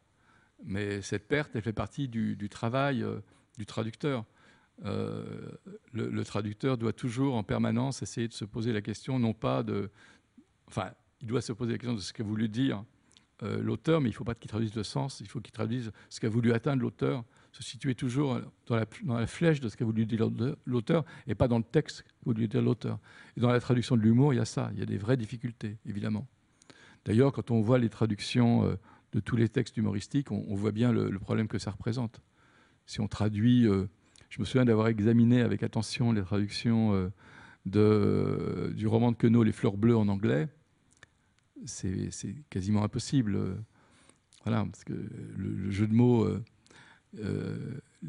[0.63, 3.19] Mais cette perte, elle fait partie du, travail euh,
[3.57, 4.25] du traducteur.
[4.85, 5.51] Euh,
[5.91, 9.89] le, traducteur doit toujours en permanence essayer de se poser la question, non pas de...
[10.67, 12.83] Enfin, il doit se poser la question de ce qu'a voulu dire
[13.43, 15.91] euh, l'auteur, mais il ne faut pas qu'il traduise le sens, il faut qu'il traduise
[16.09, 17.23] ce qu'a voulu atteindre l'auteur,
[17.57, 20.29] se situer toujours dans la, flèche de ce qu'a voulu dire
[20.65, 22.99] l'auteur et pas dans le texte qu'a voulu dire l'auteur.
[23.35, 25.17] Et dans la traduction de l'humour, il y a ça, il y a des vraies
[25.17, 26.27] difficultés, évidemment.
[27.05, 28.75] D'ailleurs, quand on voit les traductions euh,
[29.13, 32.21] de tous les textes humoristiques, on, voit bien le, problème que ça représente.
[32.85, 33.87] Si on traduit, euh,
[34.29, 37.09] je me souviens d'avoir examiné avec attention les traductions euh,
[37.65, 40.47] de, du roman de Queneau, Les Fleurs Bleues en anglais,
[41.65, 42.11] c'est
[42.51, 43.57] quasiment impossible.
[44.43, 46.27] Voilà, parce que le jeu de mots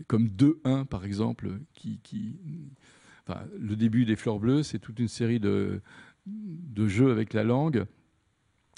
[0.07, 2.01] comme 2-1 par exemple, qui,
[3.59, 5.81] le début des Fleurs Bleues, c'est toute une série de,
[6.77, 7.85] jeux avec la langue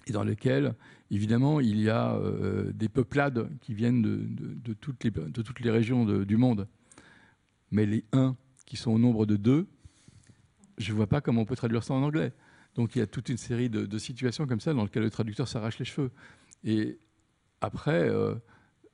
[0.07, 0.75] et dans lesquels,
[1.11, 5.61] évidemment, il y a euh, des peuplades qui viennent de, de, toutes, les, de toutes
[5.61, 6.67] les régions du monde.
[7.71, 8.35] Mais les 1
[8.67, 9.67] qui sont au nombre de 2,
[10.79, 12.33] je ne vois pas comment on peut traduire ça en anglais.
[12.75, 15.49] Donc il y a toute une série de, situations comme ça dans lesquelles le traducteur
[15.49, 16.11] s'arrache les cheveux.
[16.65, 16.99] Et
[17.61, 18.35] après, euh,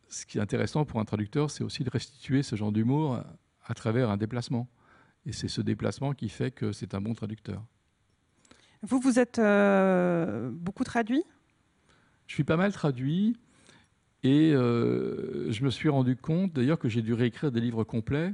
[0.09, 3.23] ce qui est intéressant pour un traducteur, c'est aussi de restituer ce genre d'humour
[3.64, 4.69] à travers un déplacement.
[5.27, 7.64] Et c'est ce déplacement qui fait que c'est un bon traducteur.
[8.83, 11.25] Vous, vous êtes euh, beaucoup traduit?
[12.27, 13.37] Je suis pas mal traduit.
[14.23, 18.33] Et euh, je me suis rendu compte d'ailleurs que j'ai dû réécrire des livres complets.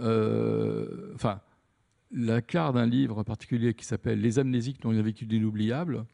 [0.00, 1.40] Euh, enfin,
[2.10, 6.04] la carte d'un livre en particulier qui s'appelle Les amnésiques dont il a vécu d'inoubliables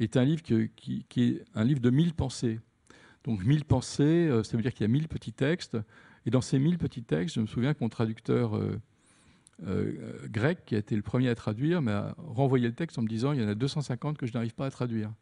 [0.00, 2.60] est un livre qui, est un livre de mille pensées.
[3.28, 5.76] Donc mille pensées, ça veut dire qu'il y a mille petits textes.
[6.26, 8.58] Et dans ces mille petits textes, je me souviens que mon traducteur
[9.66, 13.08] euh, grec, qui a été le premier à traduire, m'a renvoyé le texte en me
[13.08, 15.12] disant il y en a 250 que je n'arrive pas à traduire.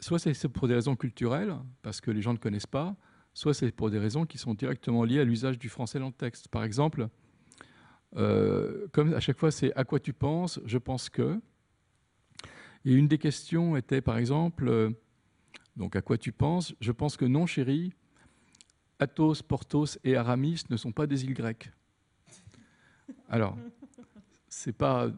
[0.00, 2.94] Soit c'est pour des raisons culturelles, parce que les gens ne connaissent pas,
[3.32, 6.12] soit c'est pour des raisons qui sont directement liées à l'usage du français dans le
[6.12, 6.48] texte.
[6.48, 7.08] Par exemple,
[8.16, 11.40] euh, comme à chaque fois c'est à quoi tu penses, je pense que.
[12.84, 14.90] Et une des questions était par exemple, euh,
[15.78, 17.92] donc à quoi tu penses, je pense que non chérie,
[18.98, 21.70] Athos, Porthos et Aramis ne sont pas des îles grecques.
[23.30, 23.56] Alors,
[24.48, 25.08] c'est pas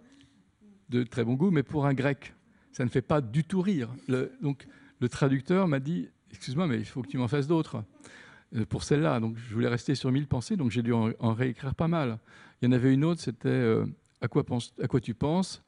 [0.90, 2.34] de très bon goût, mais pour un grec,
[2.72, 3.88] ça ne fait pas du tout rire.
[4.42, 4.66] donc,
[5.00, 7.82] le traducteur m'a dit Excuse-moi, mais il faut que tu m'en fasses d'autres
[8.54, 9.18] euh, pour celle-là.
[9.18, 12.18] Donc, je voulais rester sur mille pensées, donc j'ai dû en, réécrire pas mal.
[12.60, 13.86] Il y en avait une autre, c'était euh,
[14.20, 14.44] à, quoi
[14.80, 15.62] à quoi tu penses?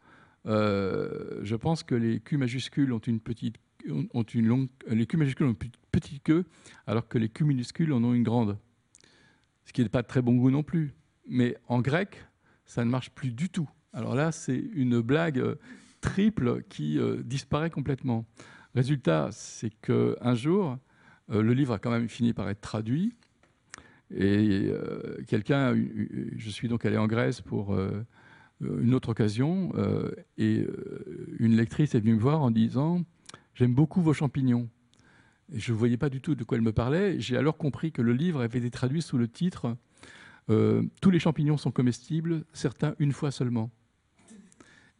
[0.46, 3.56] Euh, Je pense que les Q majuscules ont une petite
[4.14, 6.44] ont une longue, les Q majuscules ont une petite queue,
[6.86, 8.58] alors que les Q minuscules en ont une grande.
[9.64, 10.94] Ce qui n'est pas de très bon goût non plus.
[11.28, 12.24] Mais en grec,
[12.64, 13.68] ça ne marche plus du tout.
[13.92, 15.56] Alors là, c'est une blague euh,
[16.00, 18.24] triple qui euh, disparaît complètement.
[18.74, 20.78] Résultat, c'est qu'un jour,
[21.30, 23.12] euh, le livre a quand même fini par être traduit.
[24.14, 24.70] Et
[25.26, 25.74] quelqu'un,
[26.36, 27.74] je suis donc allé en Grèce pour
[28.60, 29.72] une autre occasion,
[30.36, 30.66] et
[31.38, 33.04] une lectrice est venue me voir en disant
[33.54, 34.68] J'aime beaucoup vos champignons.
[35.52, 37.20] Je ne voyais pas du tout de quoi elle me parlait.
[37.20, 39.76] J'ai alors compris que le livre avait été traduit sous le titre
[40.50, 43.70] euh, tous les champignons sont comestibles, certains une fois seulement.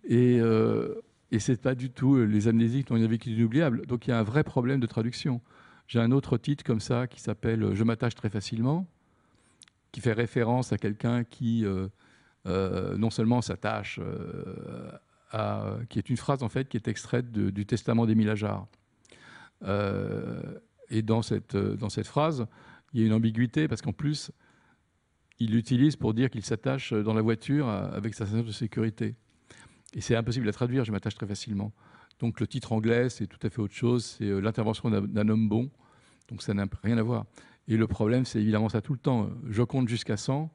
[0.05, 0.95] Et, euh,
[1.37, 3.87] ce n'est pas du tout euh, les amnésiques dont il y a vécu inoubliable.
[3.87, 5.41] Donc il y a un vrai problème de traduction.
[5.89, 8.87] J'ai un autre titre comme ça qui s'appelle Je m'attache très facilement,
[9.91, 11.65] qui fait référence à quelqu'un qui
[12.47, 14.01] non seulement s'attache
[15.89, 18.67] qui est une phrase en fait qui est extraite du testament d'Émile Ajar.
[20.91, 22.47] et dans cette, dans cette phrase,
[22.93, 24.31] il y a une ambiguïté parce qu'en plus,
[25.39, 29.15] il l'utilise pour dire qu'il s'attache dans la voiture avec sa ceinture de sécurité.
[29.95, 31.73] Et c'est impossible à traduire, je m'attache très facilement.
[32.19, 35.49] Donc le titre anglais, c'est tout à fait autre chose, c'est euh, l'intervention d'un homme
[35.49, 35.71] bon.
[36.29, 37.27] Donc ça n'a rien à voir.
[37.69, 39.31] Et le problème, c'est évidemment ça tout le temps.
[39.49, 40.51] Je compte jusqu'à 100.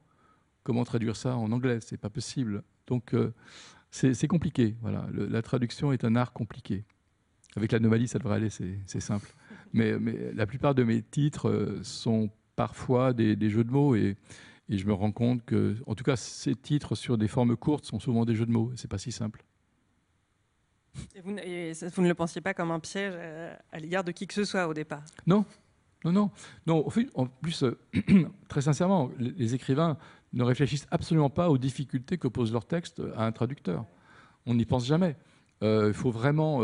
[0.64, 1.80] Comment traduire ça en anglais?
[1.82, 2.64] C'est pas possible.
[2.88, 3.34] Donc euh,
[4.14, 4.76] c'est compliqué.
[4.82, 5.06] Voilà.
[5.14, 6.84] la traduction est un art compliqué.
[7.56, 9.34] Avec l'anomalie, ça devrait aller, c'est simple.
[9.74, 13.96] Mais, mais, la plupart de mes titres euh, sont parfois des, des jeux de mots
[13.96, 14.16] et,
[14.70, 17.86] et je me rends compte que, en tout cas, ces titres sur des formes courtes
[17.86, 18.72] sont souvent des jeux de mots.
[18.76, 19.44] C'est pas si simple.
[21.16, 24.34] Et vous, ne le pensiez pas comme un piège euh, à, l'égard de qui que
[24.34, 25.04] ce soit au départ?
[25.26, 25.46] Non,
[26.04, 26.32] non, non.
[26.66, 27.78] non en plus, euh,
[28.48, 29.98] très sincèrement, les, écrivains
[30.38, 33.86] ne réfléchissent absolument pas aux difficultés que pose leur texte à un traducteur.
[34.46, 35.16] On n'y pense jamais.
[35.64, 36.62] Euh, il faut vraiment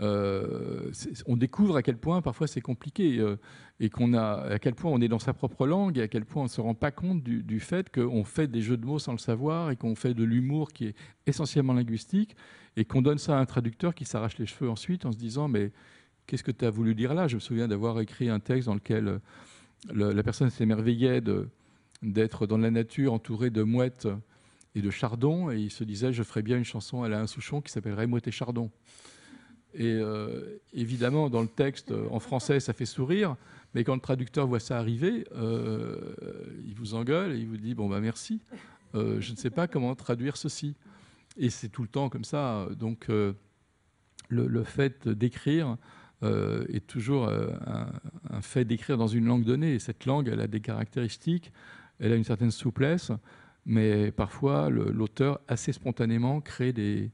[0.00, 0.92] euh,
[1.26, 3.36] on découvre à quel point parfois c'est compliqué euh,
[3.80, 6.24] et qu'on a à quel point on est dans sa propre langue et à quel
[6.24, 9.00] point on ne se rend pas compte du, fait qu'on fait des jeux de mots
[9.00, 10.94] sans le savoir et qu'on fait de l'humour qui est
[11.26, 12.36] essentiellement linguistique
[12.76, 15.48] et qu'on donne ça à un traducteur qui s'arrache les cheveux ensuite en se disant
[15.48, 15.72] mais
[16.26, 17.26] qu'est-ce que tu as voulu dire là?
[17.26, 21.20] Je me souviens d'avoir écrit un texte dans lequel euh, la personne s'émerveillait
[22.02, 24.08] d'être dans la nature entourée de mouettes
[24.74, 27.60] et de chardons et il se disait je ferais bien une chanson à un Souchon
[27.60, 28.70] qui s'appellerait Mouette et Chardon.
[29.74, 33.36] Et euh, évidemment, dans le texte euh, en français, ça fait sourire,
[33.74, 35.96] mais quand le traducteur voit ça arriver, euh,
[36.66, 38.40] il vous engueule et il vous dit Bon, bah merci,
[38.94, 40.74] je ne sais pas comment traduire ceci.
[41.36, 42.66] Et c'est tout le temps comme ça.
[42.76, 43.06] Donc,
[44.28, 45.76] le, fait d'écrire
[46.22, 47.92] est toujours un,
[48.28, 49.74] un fait d'écrire dans une langue donnée.
[49.74, 51.52] Et cette langue, elle a des caractéristiques,
[52.00, 53.12] elle a une certaine souplesse,
[53.66, 57.10] mais parfois, l'auteur, assez spontanément, crée des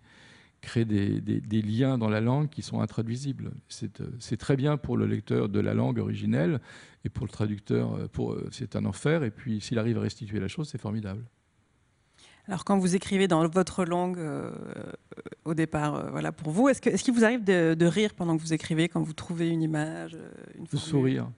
[1.62, 3.52] liens dans la langue qui sont intraduisibles.
[3.82, 6.60] Euh, c'est très bien pour le lecteur de la langue originelle
[7.04, 9.24] et pour le traducteur, euh, euh, c'est un enfer.
[9.24, 11.24] Et puis s'il arrive à restituer la chose, c'est formidable.
[12.48, 14.20] Alors quand vous écrivez dans votre langue
[15.44, 18.52] au départ, voilà pour vous, est-ce qu'il est vous arrive de, rire pendant que vous
[18.52, 20.16] écrivez quand vous trouvez une image,
[20.56, 21.28] une De sourire.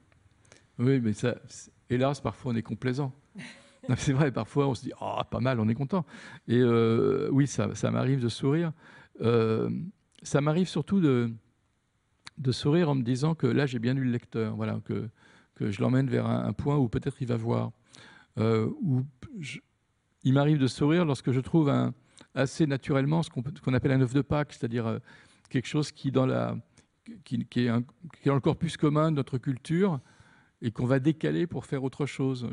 [0.79, 1.37] Oui, mais ça,
[1.91, 3.13] hélas, parfois on est complaisant.
[3.97, 6.05] C'est vrai, parfois on se dit ah pas mal, on est content.
[6.47, 6.63] Et
[7.31, 8.73] oui, ça, ça m'arrive de sourire.
[9.21, 9.71] Euh,
[10.23, 11.33] ça m'arrive surtout de,
[12.39, 15.09] de sourire en me disant que là, j'ai bien lu le lecteur, voilà, que,
[15.55, 17.73] que je l'emmène vers un, point où peut-être il va voir.
[18.39, 18.71] Euh,
[20.25, 21.95] il m'arrive de sourire lorsque je trouve un,
[22.35, 24.99] assez naturellement ce qu'on appelle un œuf de Pâques, c'est-à-dire euh,
[25.51, 26.57] quelque chose qui, dans la,
[27.25, 27.71] qui, qui, est
[28.15, 30.01] qui, est dans le corpus commun de notre culture
[30.63, 32.49] et qu'on va décaler pour faire autre chose.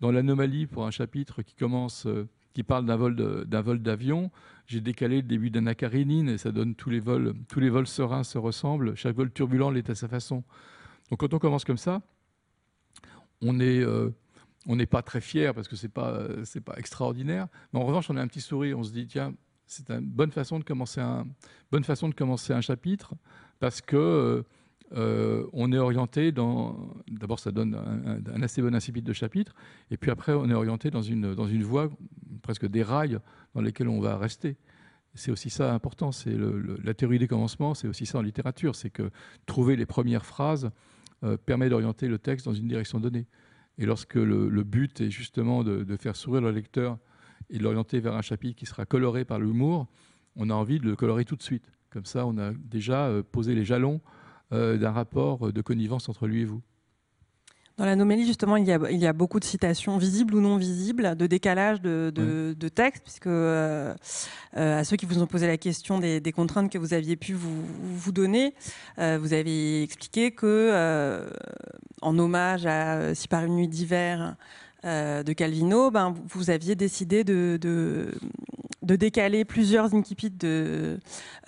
[0.00, 4.30] dans l'anomalie, pour un chapitre qui commence, euh, qui parle d'un vol d'avion,
[4.66, 7.86] j'ai décalé le début d'un akarénine et ça donne tous les vols, tous les vols
[7.86, 8.94] sereins se ressemblent.
[8.94, 10.44] Chaque vol turbulent l'est à sa façon.
[11.10, 12.00] Donc quand on commence comme ça,
[13.40, 14.10] on est euh,
[14.66, 18.08] on n'est pas très fier parce que c'est pas c'est pas extraordinaire, mais en revanche
[18.10, 19.34] on a un petit sourire, on se dit tiens
[19.66, 21.26] c'est une bonne façon de commencer un
[21.70, 23.14] bonne façon de commencer un chapitre
[23.58, 24.42] parce que euh,
[24.94, 26.76] on est orienté dans.
[27.08, 29.54] D'abord, ça donne un, assez bon incipit de chapitre,
[29.90, 31.88] et puis après, on est orienté dans une, dans une voie,
[32.42, 33.18] presque des rails,
[33.54, 34.56] dans lesquels on va rester.
[35.14, 36.10] C'est aussi ça important.
[36.10, 36.34] C'est
[36.82, 38.74] la théorie des commencements, c'est aussi ça en littérature.
[38.74, 39.10] C'est que
[39.46, 40.70] trouver les premières phrases
[41.24, 43.26] euh, permet d'orienter le texte dans une direction donnée.
[43.78, 46.98] Et lorsque le, but est justement de, de, faire sourire le lecteur
[47.50, 49.86] et de l'orienter vers un chapitre qui sera coloré par l'humour,
[50.36, 51.64] on a envie de le colorer tout de suite.
[51.90, 54.21] Comme ça, on a déjà euh, posé les jalons euh,
[54.52, 56.62] d'un rapport de connivence entre lui et vous.
[57.78, 60.58] Dans l'anomalie, justement, il y, a, il y, a, beaucoup de citations visibles ou non
[60.58, 63.94] visibles, de décalage de, de, texte, puisque euh,
[64.58, 67.32] euh, à ceux qui vous ont posé la question des, contraintes que vous aviez pu
[67.32, 68.54] vous, vous donner,
[68.98, 71.26] vous avez expliqué que,
[72.02, 74.36] en hommage à Si par une nuit d'hiver
[74.84, 78.10] de Calvino, ben, vous aviez décidé de, de
[78.82, 80.98] décaler plusieurs incipits de,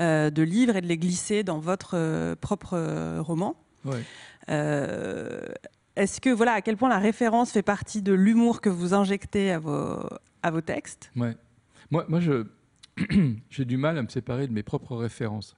[0.01, 3.57] euh, de livres et de les glisser dans votre euh, propre euh, roman.
[5.97, 9.53] Est-ce que, voilà, à quel point la référence fait partie de l'humour que vous injectez
[9.53, 10.01] à vos,
[10.42, 11.12] à vos textes?
[11.14, 11.37] Ouais.
[11.92, 12.47] Moi, moi je,
[13.51, 15.57] j'ai du mal à me séparer de mes propres références.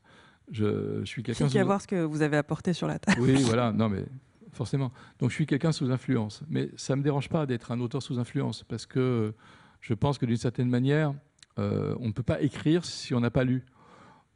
[0.50, 1.48] Je, je suis quelqu'un.
[1.48, 3.20] Il à voir ce que vous avez apporté sur la table.
[3.22, 4.04] Oui, voilà, non, mais
[4.52, 4.92] forcément.
[5.18, 6.42] Donc, je suis quelqu'un sous influence.
[6.50, 9.32] Mais ça ne me dérange pas d'être un auteur sous influence parce que
[9.80, 11.14] je pense que d'une certaine manière,
[11.58, 13.64] euh, on ne peut pas écrire si on n'a pas lu.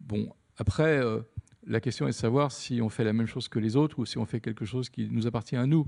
[0.00, 1.20] Bon, après, euh,
[1.66, 4.06] la question est de savoir si on fait la même chose que les autres ou
[4.06, 5.86] si on fait quelque chose qui nous appartient à nous.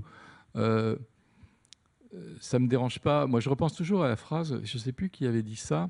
[0.55, 0.95] Euh,
[2.39, 3.25] ça ne me dérange pas.
[3.25, 5.89] Moi, je repense toujours à la phrase, je ne sais plus qui avait dit ça,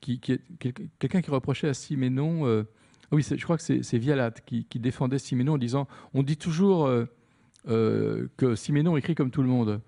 [0.00, 2.66] quelqu'un qui reprochait à Siménon,
[3.10, 6.90] oui, je crois que c'est Vialat qui, défendait Siménon en disant on dit toujours
[7.64, 9.80] que Siménon écrit comme tout le monde.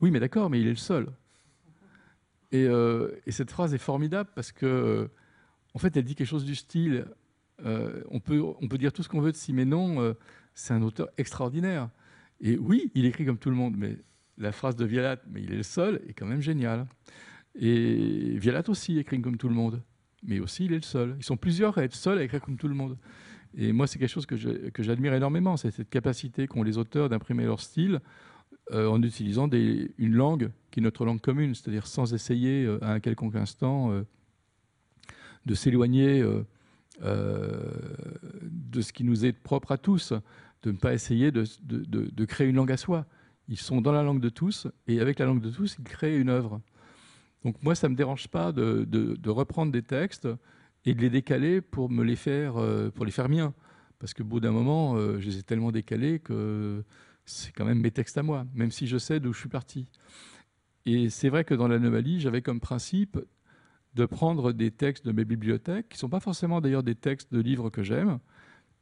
[0.00, 1.06] Oui, mais d'accord, mais il est le seul.
[2.54, 5.08] Euh, et, cette phrase est formidable parce que, euh,
[5.74, 7.06] en fait, elle dit quelque chose du style
[7.64, 10.14] euh, on, peut, on peut dire tout ce qu'on veut de Siménon,
[10.54, 11.88] c'est un auteur extraordinaire.
[12.40, 13.96] Et oui, il écrit comme tout le monde, mais
[14.36, 16.86] la phrase de Vialat, mais il est le seul, est quand même géniale.
[17.58, 19.82] Et Vialat aussi écrit comme tout le monde,
[20.22, 21.16] mais aussi il est le seul.
[21.18, 22.98] Ils sont plusieurs à être seuls à écrire comme tout le monde.
[23.56, 27.44] Et moi, c'est quelque chose que j'admire énormément, c'est cette capacité qu'ont les auteurs d'imprimer
[27.44, 28.00] leur style
[28.72, 32.94] euh, en utilisant une langue qui est notre langue commune, c'est-à-dire sans essayer euh, à
[32.94, 34.02] un quelconque instant euh,
[35.46, 36.20] de s'éloigner
[37.00, 40.12] de ce qui nous est propre à tous,
[40.64, 43.06] de ne pas essayer de, créer une langue à soi.
[43.46, 46.18] Ils sont dans la langue de tous, et avec la langue de tous, ils créent
[46.18, 46.60] une œuvre.
[47.44, 50.26] Donc moi, ça ne me dérange pas de, reprendre des textes
[50.84, 52.54] et de les décaler pour me les faire,
[52.96, 53.54] pour les faire miens.
[54.00, 56.82] Parce que bout d'un moment, je les ai tellement décalés que
[57.26, 59.90] c'est quand même mes textes à moi, même si je sais d'où je suis parti.
[60.86, 63.18] Et c'est vrai que dans l'anomalie, j'avais comme principe
[63.94, 67.32] de prendre des textes de mes bibliothèques, qui ne sont pas forcément d'ailleurs des textes
[67.32, 68.18] de livres que j'aime,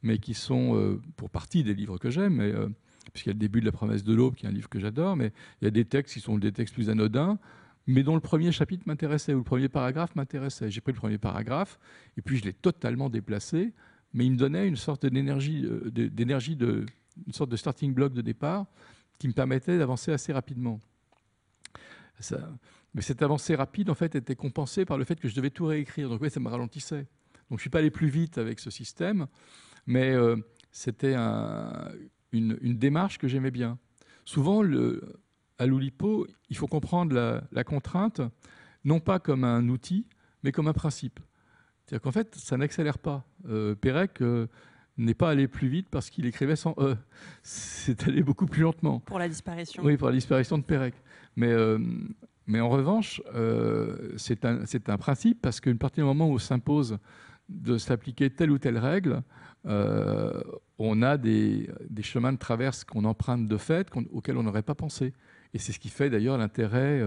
[0.03, 2.69] mais qui sont euh, pour partie des livres que j'aime, euh,
[3.11, 4.79] puisqu'il y a le début de La promesse de l'aube, qui est un livre que
[4.79, 5.31] j'adore, mais
[5.61, 7.39] il y a des textes qui sont des textes plus anodins,
[7.87, 10.69] mais dont le premier chapitre m'intéressait, ou le premier paragraphe m'intéressait.
[10.69, 11.79] J'ai pris le premier paragraphe,
[12.17, 13.73] et puis je l'ai totalement déplacé,
[14.13, 16.85] mais il me donnait une sorte d'énergie, euh, d'énergie de,
[17.25, 18.65] une sorte de starting block de départ
[19.19, 20.79] qui me permettait d'avancer assez rapidement.
[22.93, 25.65] mais cette avancée rapide, en fait, était compensée par le fait que je devais tout
[25.65, 26.09] réécrire.
[26.09, 27.07] Donc, oui, ça me ralentissait.
[27.49, 29.27] Donc, je ne suis pas allé plus vite avec ce système,
[29.85, 30.35] mais euh,
[30.71, 31.15] c'était
[32.31, 33.77] une, démarche que j'aimais bien.
[34.25, 34.63] Souvent,
[35.57, 38.21] à l'Oulipo, il faut comprendre la, contrainte,
[38.83, 40.07] non pas comme un outil,
[40.43, 41.19] mais comme un principe.
[41.85, 43.25] C'est-à-dire qu'en fait, ça n'accélère pas.
[43.47, 44.47] Euh, Pérec, euh,
[44.97, 46.95] n'est pas allé plus vite parce qu'il écrivait sans E.
[47.41, 48.99] C'est allé beaucoup plus lentement.
[48.99, 49.83] Pour la disparition.
[49.83, 50.93] Oui, pour la disparition de Pérec.
[51.35, 51.79] Mais, euh,
[52.47, 56.97] mais en revanche, euh, c'est un, un, principe parce qu'une partie du moment où s'impose
[57.49, 59.21] de s'appliquer telle ou telle règle,
[59.65, 60.41] euh,
[60.79, 64.75] on a des, des, chemins de traverse qu'on emprunte de fait auxquels on n'aurait pas
[64.75, 65.13] pensé.
[65.53, 67.01] Et c'est ce qui fait d'ailleurs l'intérêt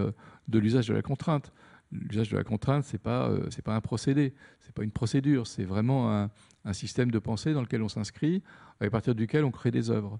[0.47, 1.51] de l'usage de la contrainte.
[1.91, 5.63] L'usage de la contrainte, c'est pas c'est pas un procédé, c'est pas une procédure, c'est
[5.63, 6.29] vraiment un,
[6.73, 8.43] système de pensée dans lequel on s'inscrit,
[8.79, 10.19] à partir duquel on crée des œuvres.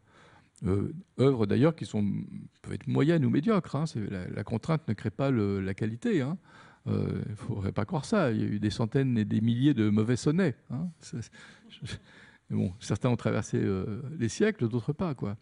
[1.19, 2.03] œuvres d'ailleurs qui sont
[2.63, 3.75] peuvent être moyennes ou médiocres.
[3.75, 6.21] Hein, la, contrainte ne crée pas la qualité.
[6.21, 6.37] Hein.
[6.87, 8.31] Il ne faudrait pas croire ça.
[8.31, 10.55] Il y a eu des centaines et des milliers de mauvais sonnets.
[10.71, 10.87] Hein.
[12.49, 13.63] bon, certains ont traversé
[14.17, 15.13] les siècles, d'autres pas.
[15.13, 15.37] Quoi.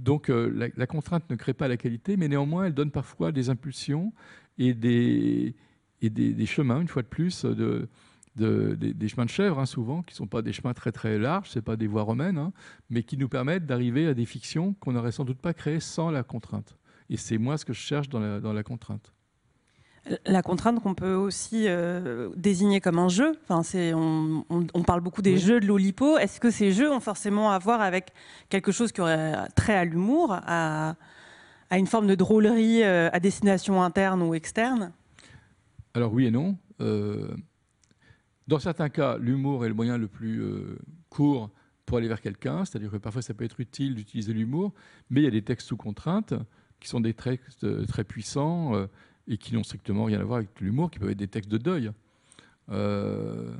[0.00, 3.50] Donc euh, la, contrainte ne crée pas la qualité, mais néanmoins elle donne parfois des
[3.50, 4.12] impulsions
[4.58, 5.54] et des,
[6.02, 7.88] et des, chemins, une fois de plus, de,
[8.36, 11.50] des, chemins de chèvre, hein, souvent, qui ne sont pas des chemins très très larges,
[11.50, 12.52] ce pas des voies romaines, hein,
[12.90, 16.10] mais qui nous permettent d'arriver à des fictions qu'on n'aurait sans doute pas créées sans
[16.10, 16.76] la contrainte.
[17.10, 19.12] Et c'est moi ce que je cherche dans la contrainte.
[20.26, 23.62] La contrainte qu'on peut aussi euh, désigner comme un jeu, enfin,
[24.00, 26.16] on, parle beaucoup des jeux de l'Olipo.
[26.18, 28.12] Est-ce que ces jeux ont forcément à voir avec
[28.48, 30.94] quelque chose qui aurait trait à l'humour, à,
[31.76, 34.92] une forme de drôlerie euh, à destination interne ou externe
[35.94, 36.56] Alors oui et non.
[36.80, 37.36] Euh,
[38.46, 40.42] dans certains cas, l'humour est le moyen le plus
[41.10, 41.50] court
[41.84, 44.72] pour aller vers quelqu'un, c'est-à-dire que parfois ça peut être utile d'utiliser l'humour,
[45.10, 46.32] mais il y a des textes sous contrainte
[46.80, 48.72] qui sont des textes très puissants
[49.26, 51.58] et qui n'ont strictement rien à voir avec l'humour, qui peuvent être des textes de
[51.58, 51.90] deuil.
[52.70, 53.54] Euh,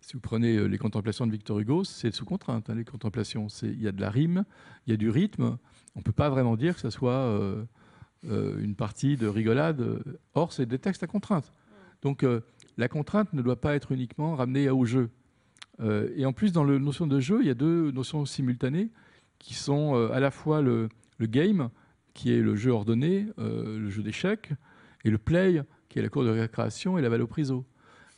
[0.00, 3.48] si vous prenez euh, les contemplations de Victor Hugo, c'est sous contrainte, hein, les contemplations.
[3.62, 4.44] Il y a de la rime,
[4.86, 5.58] il y a du rythme.
[5.98, 7.64] On ne peut pas vraiment dire que ce soit euh,
[8.24, 10.00] une partie de rigolade.
[10.34, 11.52] Or, c'est des textes à contrainte.
[12.02, 12.24] Donc,
[12.76, 15.10] la contrainte ne doit pas être uniquement ramenée au jeu.
[15.82, 18.90] et en plus, dans la notion de jeu, il y a deux notions simultanées
[19.40, 20.88] qui sont à la fois le,
[21.20, 21.70] game,
[22.14, 24.52] qui est le jeu ordonné, le jeu d'échecs,
[25.04, 27.64] et le play, qui est la cour de récréation, et la valopriso.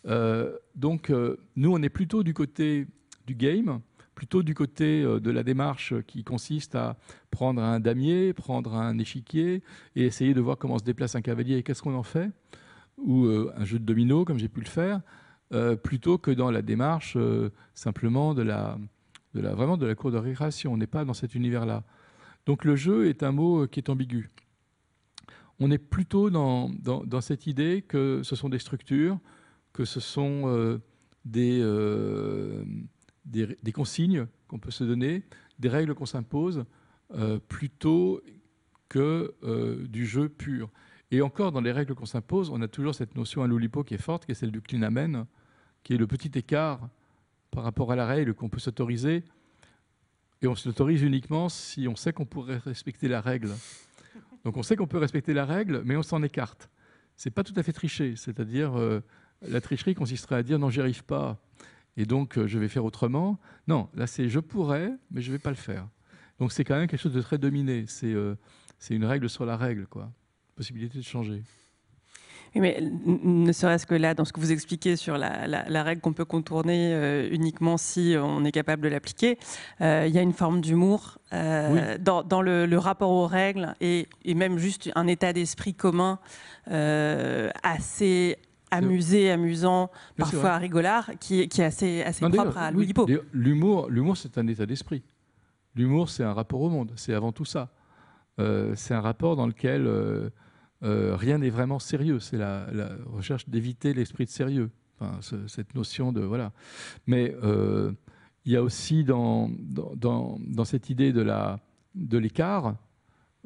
[0.06, 2.86] Euh, donc, euh, nous, on est plutôt du côté
[3.26, 3.80] du game,
[4.20, 6.98] plutôt du côté euh, de la démarche qui consiste à
[7.30, 9.62] prendre un damier, prendre un échiquier
[9.96, 12.30] et essayer de voir comment se déplace un cavalier et qu'est-ce qu'on en fait,
[12.98, 15.00] ou un jeu de domino, comme j'ai pu le faire,
[15.82, 17.16] plutôt que dans la démarche
[17.72, 18.76] simplement de la,
[19.32, 20.74] vraiment de la cour de récréation.
[20.74, 21.82] On n'est pas dans cet univers-là.
[22.44, 24.28] Donc le jeu est un mot qui est ambigu
[25.60, 26.70] on est plutôt dans,
[27.20, 29.18] cette idée que ce sont des structures,
[29.74, 30.78] que ce sont euh,
[31.36, 32.64] euh,
[33.24, 35.22] des, consignes qu'on peut se donner,
[35.58, 36.64] des règles qu'on s'impose,
[37.14, 38.22] euh, plutôt
[38.88, 39.34] que
[39.86, 40.68] du jeu pur.
[41.12, 43.94] Et encore, dans les règles qu'on s'impose, on a toujours cette notion à l'Oulipo qui
[43.94, 45.26] est forte, qui est celle du clinamen,
[45.82, 46.88] qui est le petit écart
[47.50, 49.24] par rapport à la règle qu'on peut s'autoriser.
[50.42, 53.50] Et on s'autorise uniquement si on sait qu'on pourrait respecter la règle.
[54.44, 56.70] Donc on sait qu'on peut respecter la règle, mais on s'en écarte.
[57.16, 59.00] C'est pas tout à fait tricher, c'est-à-dire euh,
[59.42, 61.38] la tricherie consisterait à dire non, j'y arrive pas,
[61.96, 63.38] et donc euh, je vais faire autrement.
[63.68, 65.88] Non, là c'est je pourrais, mais je vais pas le faire.
[66.38, 67.84] Donc c'est quand même quelque chose de très dominé.
[67.86, 68.36] C'est euh,
[68.90, 70.10] une règle sur la règle, quoi.
[70.56, 71.42] Possibilité de changer
[72.58, 76.24] mais ne serait-ce que là, dans ce que vous expliquez sur la, règle qu'on peut
[76.24, 79.38] contourner euh, uniquement si on est capable de l'appliquer,
[79.80, 84.58] euh, il y a une forme d'humour euh, dans, le, rapport aux règles et, même
[84.58, 86.18] juste un état d'esprit commun
[86.66, 88.38] assez
[88.70, 92.92] amusé, amusant, parfois rigolard, qui, qui, est assez, assez propre à Louis
[93.32, 95.02] L'humour, l'humour, c'est un état d'esprit.
[95.74, 96.92] L'humour, c'est un rapport au monde.
[96.96, 97.70] C'est avant tout ça.
[98.38, 99.86] c'est un rapport dans lequel
[100.82, 102.20] euh, rien n'est vraiment sérieux.
[102.20, 102.66] C'est la,
[103.06, 104.70] recherche d'éviter l'esprit de sérieux.
[105.46, 106.52] cette notion de voilà.
[107.06, 107.92] Mais euh,
[108.44, 111.60] il y a aussi dans, dans, cette idée de la
[111.94, 112.76] de l'écart,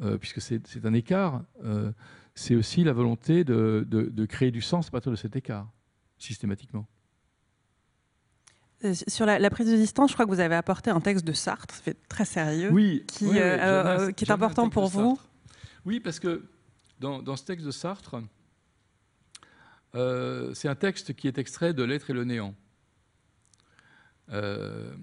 [0.02, 1.42] euh, puisque c'est un écart,
[2.34, 5.68] c'est aussi la volonté de, de, créer du sens à partir de cet écart,
[6.18, 6.86] systématiquement.
[9.08, 11.74] Sur la, prise de distance, je crois que vous avez apporté un texte de Sartre,
[12.08, 13.38] très sérieux, oui, qui, qui
[14.24, 15.18] est important pour vous.
[15.86, 16.44] Oui, parce que
[16.98, 18.16] dans, ce texte de Sartre,
[19.94, 22.54] euh, c'est un texte qui est extrait de L'être et le néant.
[24.30, 24.94] Euh,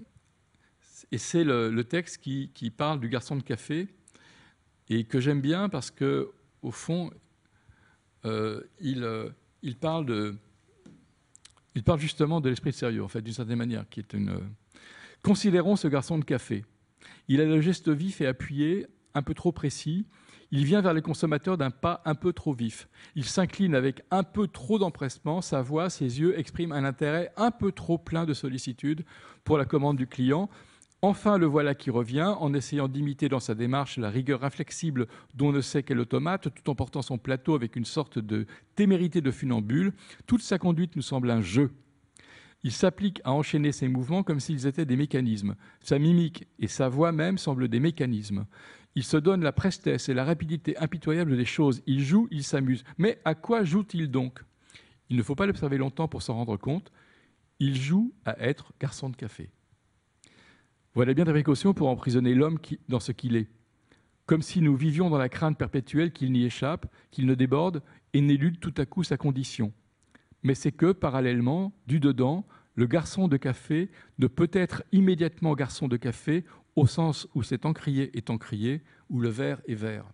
[1.12, 3.88] et c'est le, texte qui, parle du garçon de café
[4.88, 6.30] et que j'aime bien parce que,
[6.62, 7.10] au fond,
[8.24, 9.06] euh, il,
[9.62, 10.06] il, parle
[11.98, 14.40] justement de l'esprit de sérieux, en fait, d'une certaine manière, qui est une.
[15.22, 16.64] Considérons ce garçon de café.
[17.28, 20.06] Il a le geste vif et appuyé, un peu trop précis,
[20.54, 22.86] il vient vers les consommateurs d'un pas un peu trop vif.
[23.16, 27.50] Il s'incline avec un peu trop d'empressement, sa voix, ses yeux expriment un intérêt un
[27.50, 29.04] peu trop plein de sollicitude
[29.44, 30.50] pour la commande du client.
[31.04, 35.50] Enfin, le voilà qui revient, en essayant d'imiter dans sa démarche la rigueur inflexible dont
[35.50, 38.46] ne sait quel automate, tout en portant son plateau avec une sorte de
[38.76, 39.94] témérité de funambule.
[40.28, 41.72] Toute sa conduite nous semble un jeu.
[42.62, 45.56] Il s'applique à enchaîner ses mouvements comme s'ils étaient des mécanismes.
[45.80, 48.46] Sa mimique et sa voix même semblent des mécanismes.
[48.94, 51.82] Il se donne la prestesse et la rapidité impitoyable des choses.
[51.86, 52.84] Il joue, il s'amuse.
[52.96, 54.38] Mais à quoi joue-t-il donc?
[55.10, 56.92] Il ne faut pas l'observer longtemps pour s'en rendre compte.
[57.58, 59.50] Il joue à être garçon de café.
[60.94, 63.48] Voilà bien des précautions pour emprisonner l'homme dans ce qu'il est.
[64.26, 67.82] Comme si nous vivions dans la crainte perpétuelle qu'il n'y échappe, qu'il ne déborde
[68.12, 69.72] et n'élude tout à coup sa condition.
[70.42, 75.88] Mais c'est que, parallèlement, du dedans, le garçon de café ne peut être immédiatement garçon
[75.88, 76.44] de café
[76.76, 80.06] au sens où c'est encrier est encrié, où le vert est vert.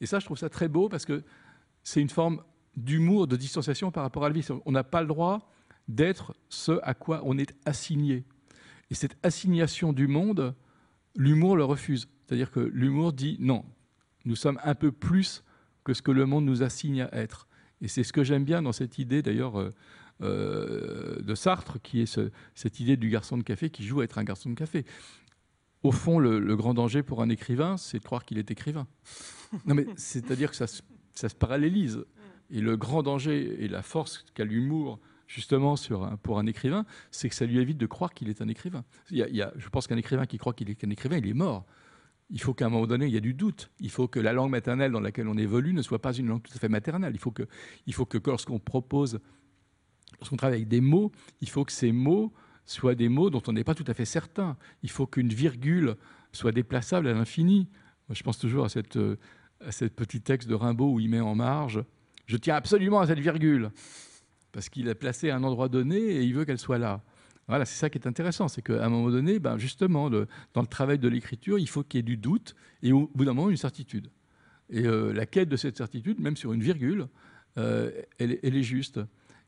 [0.00, 1.24] Et ça, je trouve ça très beau parce que
[1.82, 2.42] c'est une forme
[2.76, 4.46] d'humour, de distanciation par rapport à la vie.
[4.66, 5.50] On n'a pas le droit
[5.88, 8.24] d'être ce à quoi on est assigné.
[8.90, 10.54] Et cette assignation du monde,
[11.16, 12.08] l'humour le refuse.
[12.26, 13.64] C'est-à-dire que l'humour dit non,
[14.24, 15.44] nous sommes un peu plus
[15.84, 17.46] que ce que le monde nous assigne à être.
[17.80, 19.70] Et c'est ce que j'aime bien dans cette idée, d'ailleurs, euh,
[20.22, 22.20] euh, de Sartre, qui est
[22.54, 24.86] cette idée du garçon de café qui joue à être un garçon de café.
[25.82, 28.86] Au fond, le, grand danger pour un écrivain, c'est de croire qu'il est écrivain.
[29.66, 32.04] Non, mais c'est-à-dire que ça, ça, se parallélise.
[32.50, 34.98] Et le grand danger et la force qu'a l'humour,
[35.34, 35.74] justement,
[36.22, 38.84] pour un écrivain, c'est que ça lui évite de croire qu'il est un écrivain.
[39.10, 41.34] Il y a, je pense qu'un écrivain qui croit qu'il est un écrivain, il est
[41.34, 41.66] mort.
[42.30, 43.70] Il faut qu'à un moment donné, il y ait du doute.
[43.80, 46.42] Il faut que la langue maternelle dans laquelle on évolue ne soit pas une langue
[46.42, 47.12] tout à fait maternelle.
[47.14, 47.42] Il faut que,
[47.86, 49.20] il faut que lorsqu'on propose
[50.20, 51.10] lorsqu'on travaille avec des mots,
[51.40, 52.32] il faut que ces mots
[52.64, 54.56] soient des mots dont on n'est pas tout à fait certain.
[54.84, 55.96] Il faut qu'une virgule
[56.32, 57.68] soit déplaçable à l'infini.
[58.08, 58.98] je pense toujours à, cette,
[59.60, 61.84] à ce petit texte de Rimbaud où il met en marge
[62.26, 63.72] Je tiens absolument à cette virgule,
[64.54, 67.02] parce qu'il a placé à un endroit donné et il veut qu'elle soit là.
[67.48, 70.26] Voilà, c'est ça qui est intéressant, c'est qu'à un moment donné, ben justement, dans
[70.62, 73.34] le travail de l'écriture, il faut qu'il y ait du doute et au bout d'un
[73.34, 74.08] moment, une certitude.
[74.70, 77.08] Et euh, la quête de cette certitude, même sur une virgule,
[77.58, 79.00] euh, elle, est juste.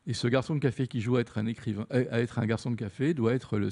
[0.06, 2.70] Et ce garçon de café qui joue à être un écrivain, à être un garçon
[2.70, 3.70] de café, doit être le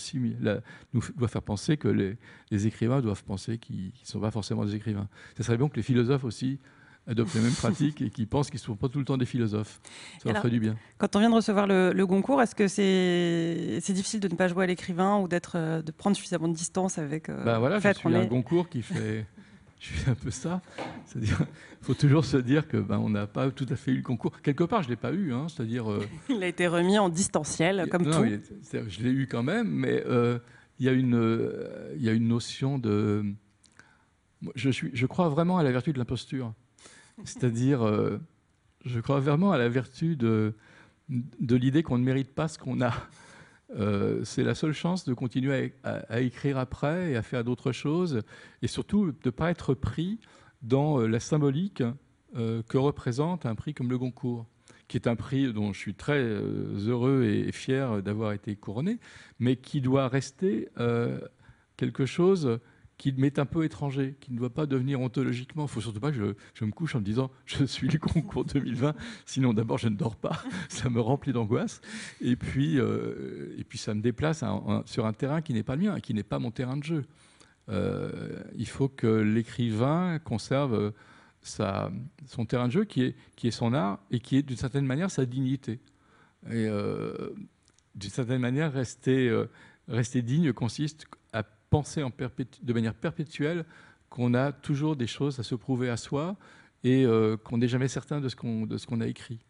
[0.95, 4.75] nous doit faire penser que les, écrivains doivent penser qu'ils ne sont pas forcément des
[4.75, 5.09] écrivains.
[5.37, 6.61] Ce serait bon que les philosophes aussi
[7.07, 9.27] adoptent les mêmes pratiques et qu'ils pensent qu'ils ne sont pas tout le temps des
[9.27, 9.81] philosophes.
[10.23, 10.77] Ça leur ferait du bien.
[10.99, 14.65] Quand on vient de recevoir le, Goncourt, est-ce que c'est difficile de ne pas jouer
[14.65, 17.93] à l'écrivain ou d'être euh, de prendre suffisamment de distance avec euh, bah voilà, je
[17.93, 19.27] suis un Goncourt qui fait
[19.85, 20.63] je suis un peu ça.
[21.05, 21.41] C'est-à-dire,
[21.81, 24.03] il faut toujours se dire que ben, on n'a pas tout à fait eu le
[24.03, 24.41] concours.
[24.41, 25.33] Quelque part, je l'ai pas eu.
[25.33, 25.91] Hein, c'est-à-dire.
[25.91, 28.25] Euh, il a été remis en distanciel, comme tout.
[28.73, 30.39] je l'ai eu quand même, mais euh,
[30.79, 33.25] il y a une, euh, il y a une notion de.
[34.55, 36.53] Je suis, je crois vraiment à la vertu de l'imposture.
[37.23, 38.19] C'est-à-dire,
[38.85, 40.55] je crois vraiment à la vertu de,
[41.09, 42.93] l'idée qu'on ne mérite pas ce qu'on a.
[43.77, 48.23] Euh, c'est la seule chance de continuer à, écrire après et à faire d'autres choses,
[48.63, 50.21] et surtout de ne pas être pris
[50.63, 51.83] dans euh, la symbolique
[52.37, 54.47] euh, que représente un prix comme le Goncourt,
[54.87, 59.01] qui est un prix dont je suis très heureux et fier d'avoir été couronné,
[59.39, 60.69] mais qui doit rester
[61.79, 62.61] quelque chose
[62.97, 65.65] qui m'est un peu étranger, qui ne doit pas devenir ontologiquement.
[65.65, 67.99] Il ne faut surtout pas que je, me couche en me disant je suis le
[67.99, 68.95] concours 2020,
[69.27, 71.81] sinon d'abord je ne dors pas, ça me remplit d'angoisse,
[72.21, 74.45] et puis, euh, et puis ça me déplace
[74.87, 77.05] sur un terrain qui n'est pas le mien, qui n'est pas mon terrain de jeu.
[77.71, 80.93] Euh, il faut que l'écrivain conserve
[81.43, 81.91] sa,
[82.27, 84.87] son terrain de jeu, qui est, qui est son art, et qui est d'une certaine
[84.87, 85.81] manière sa dignité.
[86.47, 87.31] Et euh,
[87.95, 89.45] d'une certaine manière, rester,
[89.89, 91.07] rester digne consiste
[91.75, 92.13] penser en
[92.63, 93.65] de manière perpétuelle
[94.09, 96.37] qu'on a toujours des choses à se prouver à soi
[96.85, 99.41] et euh, qu'on n'est jamais certain de ce qu'on a écrit.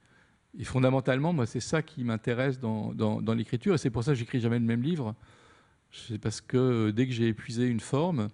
[0.59, 4.41] Et fondamentalement, moi, c'est ça qui m'intéresse dans, l'écriture, et c'est pour ça que j'écris
[4.41, 5.15] jamais le même livre.
[5.93, 8.29] C'est parce que euh, dès que j'ai épuisé une forme,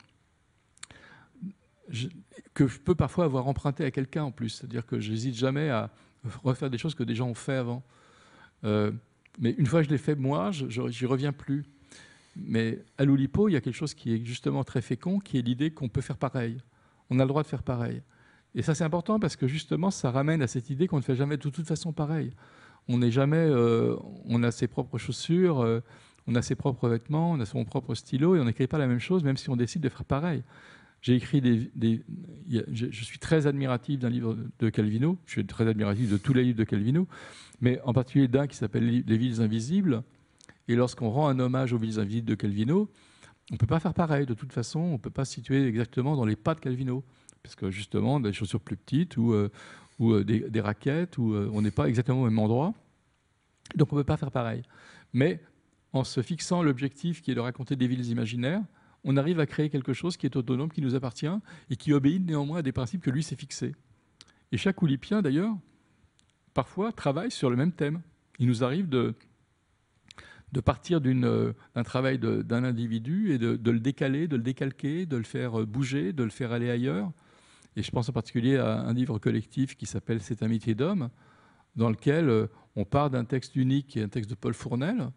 [2.55, 5.91] que je peux parfois avoir emprunté à quelqu'un en plus, c'est-à-dire que j'hésite jamais à
[6.45, 7.82] refaire des choses que des gens ont fait avant.
[8.62, 8.93] Euh,
[9.41, 11.64] mais une fois que je l'ai fait moi, je j'y reviens plus.
[12.36, 15.42] Mais à l'Oulipo, il y a quelque chose qui est justement très fécond, qui est
[15.42, 16.58] l'idée qu'on peut faire pareil.
[17.10, 18.02] On a le droit de faire pareil.
[18.54, 21.16] Et ça, c'est important parce que justement, ça ramène à cette idée qu'on ne fait
[21.16, 22.32] jamais de toute façon pareil.
[22.88, 23.36] On n'est jamais.
[23.36, 25.80] Euh, on a ses propres chaussures, euh,
[26.26, 28.86] on a ses propres vêtements, on a son propre stylo et on n'écrit pas la
[28.86, 30.42] même chose, même si on décide de faire pareil.
[31.02, 32.02] J'ai écrit des.
[32.48, 36.44] je suis très admiratif d'un livre de Calvino, je suis très admiratif de tous les
[36.44, 37.08] livres de Calvino,
[37.62, 40.02] mais en particulier d'un qui s'appelle Les villes invisibles
[40.70, 42.88] et lorsqu'on rend un hommage aux villes invisibles de Calvino,
[43.50, 44.24] on ne peut pas faire pareil.
[44.24, 47.04] De toute façon, on ne peut pas se situer exactement dans les pas de Calvino.
[47.42, 49.50] Parce que justement, des chaussures plus petites ou, euh,
[49.98, 52.72] ou euh, des, raquettes, où euh, on n'est pas exactement au même endroit.
[53.74, 54.62] Donc on ne peut pas faire pareil.
[55.12, 55.42] Mais
[55.92, 58.62] en se fixant l'objectif qui est de raconter des villes imaginaires,
[59.02, 61.26] on arrive à créer quelque chose qui est autonome, qui nous appartient
[61.68, 63.74] et qui obéit néanmoins à des principes que lui s'est fixés.
[64.52, 65.56] Et chaque Oulipien, d'ailleurs,
[66.54, 68.02] parfois travaille sur le même thème.
[68.38, 69.16] Il nous arrive de,
[70.53, 75.16] de partir d'un travail d'un individu et de, de, le décaler, de le décalquer, de
[75.16, 77.11] le faire bouger, de le faire aller ailleurs.
[77.76, 81.09] Et je pense en particulier à un livre collectif qui s'appelle Cette amitié d'homme,
[81.76, 85.11] dans lequel on part d'un texte unique qui est un texte de Paul Fournel,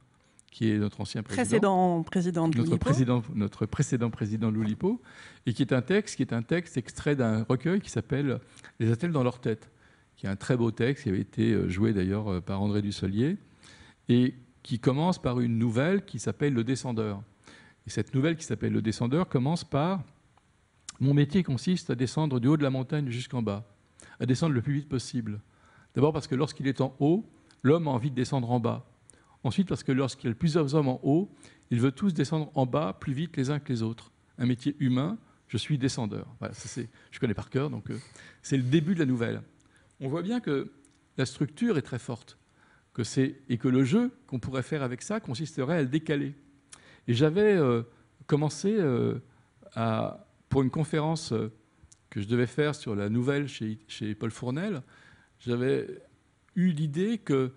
[0.54, 5.02] qui est notre ancien président, président de notre président, notre précédent président de l'Oulipo,
[5.48, 8.40] et qui est un texte qui est un texte extrait d'un recueil qui s'appelle
[8.80, 9.72] Les attelles dans leur tête,
[10.16, 12.84] qui est un très beau texte qui avait été euh, joué d'ailleurs euh, par André
[12.84, 13.38] Dussolier,
[14.10, 17.22] et qui commence par une nouvelle qui s'appelle Le Descendeur.
[17.86, 20.02] Et cette nouvelle qui s'appelle Le Descendeur commence par
[21.00, 23.68] Mon métier consiste à descendre du haut de la montagne jusqu'en bas,
[24.20, 25.42] à descendre le plus vite possible.
[25.94, 27.30] D'abord parce que lorsqu'il est en haut,
[27.62, 28.90] l'homme a envie de descendre en bas.
[29.44, 31.30] Ensuite, parce que lorsqu'il y a plusieurs hommes en haut,
[31.70, 34.12] ils veulent tous descendre en bas plus vite les uns que les autres.
[34.38, 36.34] Un métier humain, je suis descendeur.
[36.40, 37.98] Voilà, ça je connais par cœur, donc euh,
[38.42, 39.42] c'est le début de la nouvelle.
[40.00, 40.72] On voit bien que
[41.18, 42.38] la structure est très forte,
[42.98, 46.36] et que le jeu qu'on pourrait faire avec ça consisterait à le décaler.
[47.08, 47.84] Et j'avais euh,
[48.28, 49.20] commencé euh,
[50.50, 51.34] pour une conférence
[52.14, 54.84] que je devais faire sur la nouvelle chez, Paul Fournel,
[55.40, 55.88] j'avais
[56.56, 57.52] eu l'idée que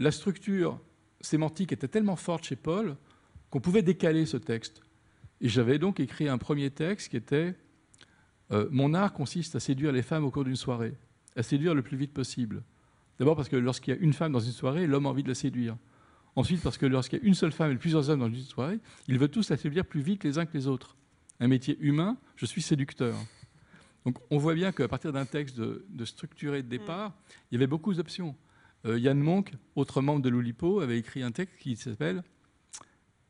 [0.00, 0.80] la structure
[1.20, 2.96] sémantique était tellement forte chez Paul
[3.50, 4.82] qu'on pouvait décaler ce texte.
[5.40, 7.54] Et j'avais donc écrit un premier texte qui était
[8.50, 10.94] euh, Mon art consiste à séduire les femmes au cours d'une soirée,
[11.36, 12.64] à séduire le plus vite possible.
[13.18, 15.28] D'abord parce que lorsqu'il y a une femme dans une soirée, l'homme a envie de
[15.28, 15.76] la séduire.
[16.34, 18.78] Ensuite parce que lorsqu'il y a une seule femme et plusieurs hommes dans une soirée,
[19.08, 20.96] ils veulent tous la séduire plus vite les uns que les autres.
[21.40, 23.14] Un métier humain, je suis séducteur.
[24.04, 27.12] Donc on voit bien qu'à partir d'un texte de, de structuré de départ,
[27.50, 28.34] il y avait beaucoup d'options.
[28.84, 32.22] Euh, Yann Monk, autre membre de l'Oulipo, avait écrit un texte qui s'appelle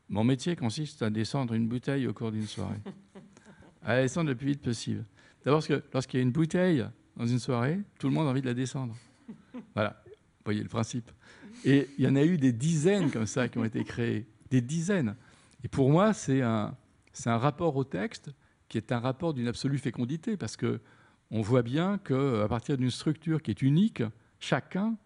[0.08, 2.80] Mon métier consiste à descendre une bouteille au cours d'une soirée.
[3.82, 5.04] à la descendre le plus vite possible.
[5.44, 8.30] D'abord parce que lorsqu'il y a une bouteille dans une soirée, tout le monde a
[8.30, 8.94] envie de la descendre.
[9.74, 11.10] Voilà, vous voyez le principe.
[11.64, 14.60] Et il y en a eu des dizaines comme ça qui ont été créées, des
[14.60, 15.16] dizaines.
[15.64, 16.76] Et pour moi, c'est un,
[17.26, 18.30] un rapport au texte
[18.68, 20.80] qui est un rapport d'une absolue fécondité, parce que
[21.30, 24.02] on voit bien qu'à partir d'une structure qui est unique,
[24.38, 24.96] chacun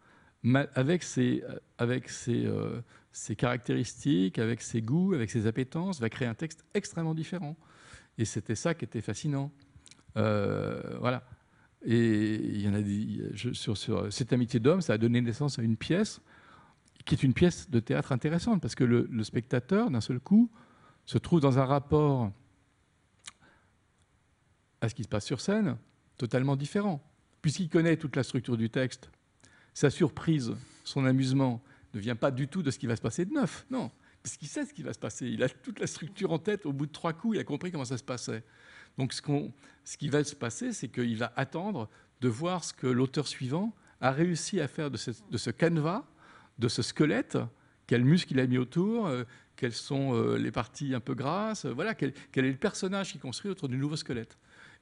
[0.74, 1.42] avec ses,
[1.78, 2.80] avec euh,
[3.12, 7.56] ses, caractéristiques, avec ses goûts, avec ses appétences, va créer un texte extrêmement différent.
[8.18, 9.50] Et c'était ça qui était fascinant.
[10.16, 11.22] Euh, voilà.
[11.86, 15.62] Et il y en a sur, sur, cette amitié d'homme, ça a donné naissance à
[15.62, 16.20] une pièce
[17.04, 20.50] qui est une pièce de théâtre intéressante parce que le, le spectateur, d'un seul coup,
[21.04, 22.32] se trouve dans un rapport
[24.80, 25.76] à ce qui se passe sur scène
[26.18, 27.00] totalement différent.
[27.40, 29.10] Puisqu'il connaît toute la structure du texte,
[29.72, 31.62] sa surprise, son amusement
[31.94, 33.66] ne vient pas du tout de ce qui va se passer de neuf.
[33.70, 35.28] Non, parce qu'il sait ce qui va se passer.
[35.28, 36.66] Il a toute la structure en tête.
[36.66, 38.42] Au bout de trois coups, il a compris comment ça se passait.
[38.98, 39.20] Donc ce,
[39.96, 41.88] qui va se passer, c'est qu'il va attendre
[42.20, 46.04] de voir ce que l'auteur suivant a réussi à faire de ce, de canevas,
[46.58, 47.38] de ce squelette,
[47.86, 49.24] quels muscles il a mis autour, euh,
[49.54, 53.18] quelles sont euh, les parties un peu grasses, voilà, quel, quel, est le personnage qui
[53.18, 54.36] construit autour du nouveau squelette.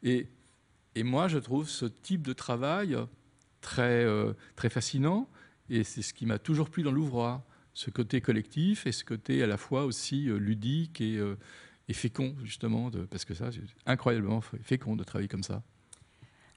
[0.04, 0.28] Et,
[1.02, 2.96] moi, je trouve ce type de travail
[3.60, 5.28] très, euh, très fascinant.
[5.70, 7.42] Et c'est ce qui m'a toujours plu dans l'ouvroir,
[7.72, 11.36] ce côté collectif et ce côté à la fois aussi euh, ludique et, euh,
[11.88, 15.62] et fécond, justement, de, parce que ça, c'est incroyablement fécond de travailler comme ça.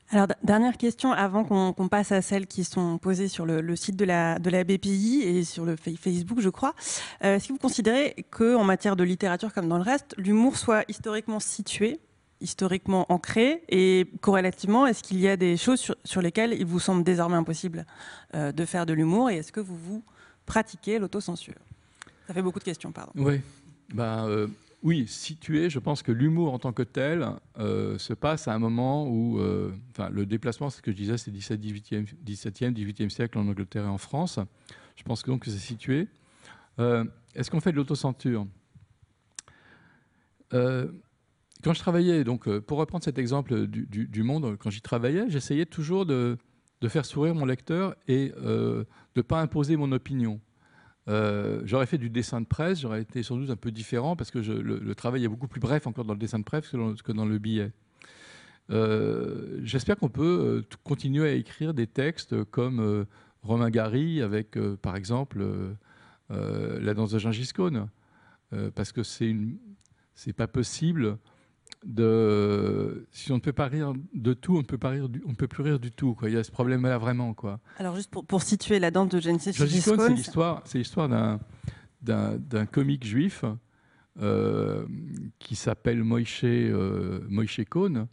[0.09, 4.05] Alors, dernière question avant qu'on passe à celles qui sont posées sur le, site de
[4.05, 6.73] la, de la BPI et sur le Facebook, je crois.
[7.19, 11.41] Est-ce que vous considérez qu'en matière de littérature comme dans le reste, l'humour soit historiquement
[11.41, 11.99] situé
[12.41, 17.03] historiquement ancré Et corrélativement, est-ce qu'il y a des choses sur, lesquelles il vous semble
[17.03, 17.85] désormais impossible
[18.35, 20.03] euh, de faire de l'humour Et est-ce que vous vous
[20.45, 21.55] pratiquez l'autocensure?
[22.27, 23.11] Ça fait beaucoup de questions, pardon.
[23.15, 23.41] Oui,
[23.97, 24.47] euh,
[24.83, 28.59] oui situé, je pense que l'humour en tant que tel euh, se passe à un
[28.59, 29.39] moment où
[29.91, 33.47] enfin, le déplacement, c'est ce que je disais, c'est 17, 18e, 17e, 18e siècle en
[33.47, 34.39] Angleterre et en France.
[34.95, 36.07] Je pense donc que c'est situé.
[36.77, 38.47] est-ce qu'on fait de l'autocensure
[41.63, 45.65] quand je travaillais, donc euh, pour reprendre cet exemple du, monde, quand j'y travaillais, j'essayais
[45.65, 46.37] toujours de,
[46.87, 48.83] faire sourire mon lecteur et euh,
[49.15, 50.39] de ne pas imposer mon opinion.
[51.07, 54.29] Euh, j'aurais fait du dessin de presse, j'aurais été sans doute un peu différent parce
[54.29, 57.25] que le, travail est beaucoup plus bref encore dans le dessin de presse que dans,
[57.25, 57.71] le billet.
[59.63, 63.05] J'espère qu'on peut continuer à écrire des textes comme
[63.41, 65.45] Romain Gary avec, par exemple,
[66.29, 67.87] La danse de Gengis Khan,
[68.75, 71.17] parce que c'est pas possible
[71.87, 75.33] de si on ne peut pas rire de tout, on ne peut pas rire on
[75.33, 76.13] peut plus rire du tout.
[76.13, 76.29] Quoi.
[76.29, 77.33] Il y a ce problème-là vraiment.
[77.33, 77.59] Quoi.
[77.77, 79.65] Alors juste pour, pour situer la danse de Genesis c'est
[80.09, 81.39] l'histoire, c'est l'histoire d'un,
[82.01, 83.45] d'un, comique juif
[84.21, 84.85] euh,
[85.39, 87.21] qui s'appelle Moïse euh,
[87.69, 88.07] Cohn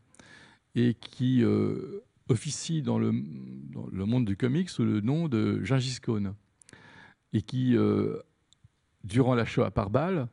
[0.77, 5.99] et qui euh, officie dans le, le monde du comique sous le nom de Gengis
[6.01, 6.35] Cohn
[7.33, 7.77] et qui
[9.03, 10.29] durant la Shoah par balle,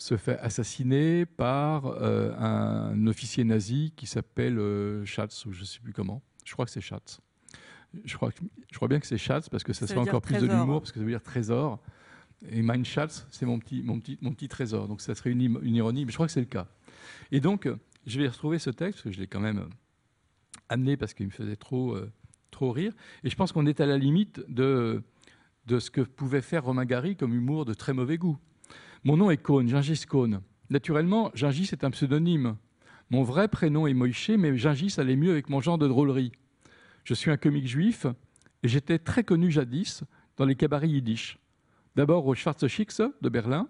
[0.00, 5.64] se fait assassiner par euh, un officier nazi qui s'appelle euh, Schatz, ou je ne
[5.66, 6.22] sais plus comment.
[6.46, 7.20] Je crois que c'est Schatz.
[8.04, 8.30] Je crois,
[8.70, 10.90] je crois bien que c'est Schatz parce que ça, Ça encore plus de l'humour parce
[10.90, 11.80] que ça veut dire trésor.
[12.48, 14.88] Et Mein Schatz, c'est mon petit, mon, petit, mon petit trésor.
[14.88, 16.66] Donc ça serait une, ironie, mais je crois que c'est le cas.
[17.30, 17.68] Et donc,
[18.06, 19.68] je vais retrouver ce texte, parce que je l'ai quand même euh,
[20.70, 22.10] amené parce qu'il me faisait trop, euh,
[22.50, 22.94] trop rire.
[23.22, 25.02] Et je pense qu'on est à la limite de,
[25.66, 28.38] de ce que pouvait faire Romain Gary comme humour de très mauvais goût.
[29.02, 30.42] Mon nom est Cohn, Gingis Cohn.
[30.68, 32.56] Naturellement, Gingis est un pseudonyme.
[33.08, 36.32] Mon vrai prénom est Moïse, mais Gingis allait mieux avec mon genre de drôlerie.
[37.04, 38.06] Je suis un comique juif
[38.62, 40.04] et j'étais très connu jadis
[40.36, 41.38] dans les cabarets yiddish.
[41.96, 43.68] D'abord au Schwarze Schicks de Berlin,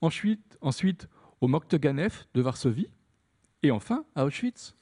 [0.00, 1.08] ensuite, ensuite
[1.40, 2.88] au Mokteganef de Varsovie
[3.64, 4.76] et enfin à Auschwitz.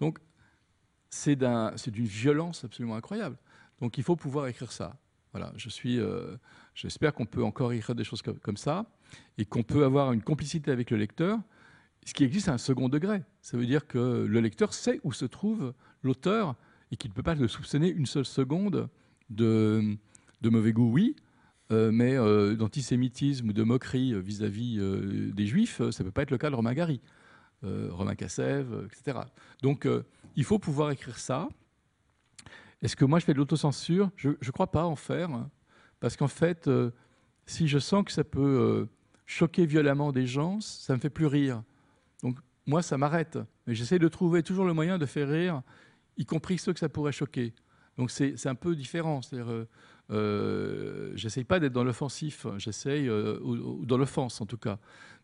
[0.00, 0.18] Donc
[1.08, 3.38] c'est d'une violence absolument incroyable.
[3.80, 4.98] Donc il faut pouvoir écrire ça.
[5.32, 6.36] Voilà, je suis, euh,
[6.74, 8.86] j'espère qu'on peut encore écrire des choses comme, ça
[9.38, 11.38] et qu'on peut avoir une complicité avec le lecteur,
[12.04, 13.22] ce qui existe à un second degré.
[13.40, 15.72] Ça veut dire que le lecteur sait où se trouve
[16.02, 16.54] l'auteur
[16.90, 18.88] et qu'il ne peut pas le soupçonner une seule seconde
[19.30, 19.96] de,
[20.42, 21.16] de mauvais goût, oui,
[21.72, 24.78] euh, mais euh, d'antisémitisme ou de moquerie vis-à-vis
[25.32, 27.00] des juifs, ça ne peut pas être le cas de Romain Gary,
[27.62, 29.20] Romain Kassev, euh, etc.
[29.62, 29.88] Donc
[30.36, 31.48] il faut pouvoir écrire ça.
[32.82, 34.10] Est-ce que moi je fais de l'autocensure?
[34.16, 35.30] Je ne crois pas en faire,
[36.00, 36.90] parce qu'en fait, euh,
[37.46, 38.86] si je sens que ça peut euh,
[39.24, 41.62] choquer violemment des gens, ça me fait plus rire.
[42.22, 43.38] Donc moi, ça m'arrête.
[43.66, 45.62] Mais j'essaie de trouver toujours le moyen de faire rire,
[46.16, 47.54] y compris ceux que ça pourrait choquer.
[47.98, 49.22] Donc c'est un peu différent.
[49.22, 49.66] C'est-à-dire,
[50.10, 51.14] euh,
[51.46, 54.78] pas d'être dans l'offensif, j'essaye, ou, dans l'offense en tout cas,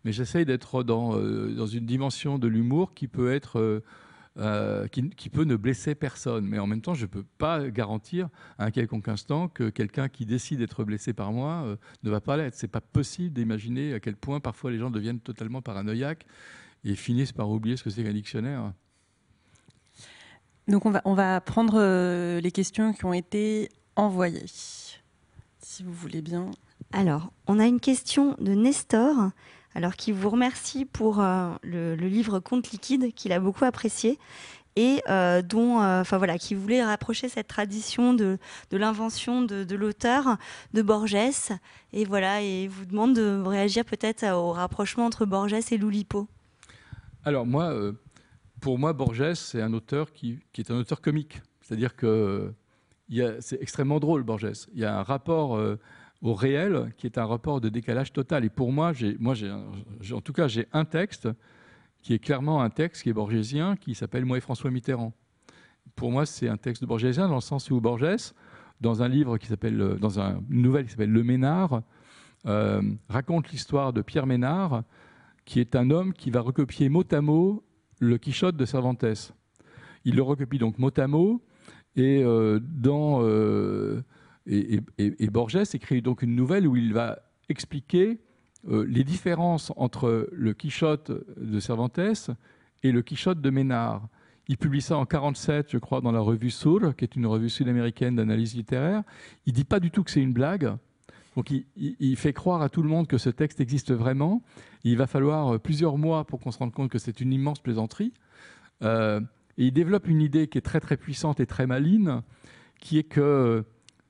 [0.04, 3.82] mais j'essaye d'être dans, dans une dimension de l'humour qui peut être
[4.36, 6.46] euh, qui, qui peut ne blesser personne.
[6.46, 10.08] Mais en même temps, je ne peux pas garantir à un quelconque instant que quelqu'un
[10.08, 12.54] qui décide d'être blessé par moi euh, ne va pas l'être.
[12.54, 16.26] C'est pas possible d'imaginer à quel point parfois les gens deviennent totalement paranoïaques
[16.84, 18.72] et finissent par oublier ce que c'est qu'un dictionnaire.
[20.68, 24.44] Donc on va, on va prendre euh, les questions qui ont été envoyées.
[24.46, 26.50] Si vous voulez bien.
[26.92, 29.30] Alors, on a une question de Nestor,
[29.78, 34.18] alors qui vous remercie pour euh, le, livre Conte liquide qu'il a beaucoup apprécié
[34.74, 38.38] et euh, dont, euh, enfin voilà, qui voulait rapprocher cette tradition de,
[38.72, 40.36] l'invention de, l'auteur
[40.74, 41.14] de Borges
[41.92, 46.26] et voilà et vous demande de réagir peut-être au rapprochement entre Borges et Loulipo.
[47.24, 47.72] Alors moi,
[48.60, 51.40] pour moi, Borges, c'est un auteur qui, est un auteur comique.
[51.60, 52.52] C'est-à-dire que
[53.38, 54.66] c'est extrêmement drôle, Borges.
[54.74, 55.56] Il y a un rapport
[56.22, 58.44] au réel qui est un rapport de décalage total.
[58.44, 59.34] Et pour moi, moi
[60.12, 61.28] en tout cas, j'ai un texte
[62.02, 65.12] qui est clairement un texte qui est borgésien, qui s'appelle Moi et François Mitterrand.
[65.96, 68.32] Pour moi, c'est un texte borgésien dans le sens où Borges,
[68.80, 71.82] dans un livre qui s'appelle, euh, dans un- une nouvelle qui s'appelle Le Ménard,
[72.46, 74.84] euh, raconte l'histoire de Pierre Ménard,
[75.44, 77.64] qui est un homme qui va recopier mot à mot
[77.98, 79.32] le Quichotte de Cervantes.
[80.04, 81.42] Il le recopie donc mot à mot,
[81.96, 83.20] et, euh, dans,
[84.49, 87.18] et, Borges écrit donc une nouvelle où il va
[87.49, 88.18] expliquer
[88.68, 92.30] euh, les différences entre le Quichotte de Cervantes
[92.82, 94.09] et le Quichotte de Ménard.
[94.49, 97.51] Il publie ça en 47, je crois, dans la revue Sur, qui est une revue
[97.51, 99.03] sud-américaine d'analyse littéraire.
[99.44, 100.72] Il dit pas du tout que c'est une blague.
[101.36, 104.42] Donc il fait croire à tout le monde que ce texte existe vraiment.
[104.82, 107.61] Il va falloir euh, plusieurs mois pour qu'on se rende compte que c'est une immense
[107.61, 108.12] plaisanterie.
[108.82, 109.20] Euh,
[109.57, 112.22] et il développe une idée qui est très très puissante et très maligne,
[112.80, 113.64] qui est que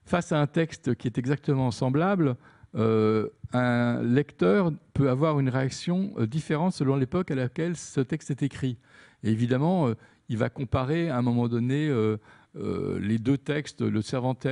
[0.08, 2.36] face à un texte qui est exactement semblable,
[2.74, 8.30] euh, un lecteur peut avoir une réaction euh, différente selon l'époque à laquelle ce texte
[8.30, 8.78] est écrit.
[9.22, 9.94] Évidemment, euh,
[10.28, 11.90] il va comparer à un moment donné
[12.54, 14.46] les deux textes, le Cervantes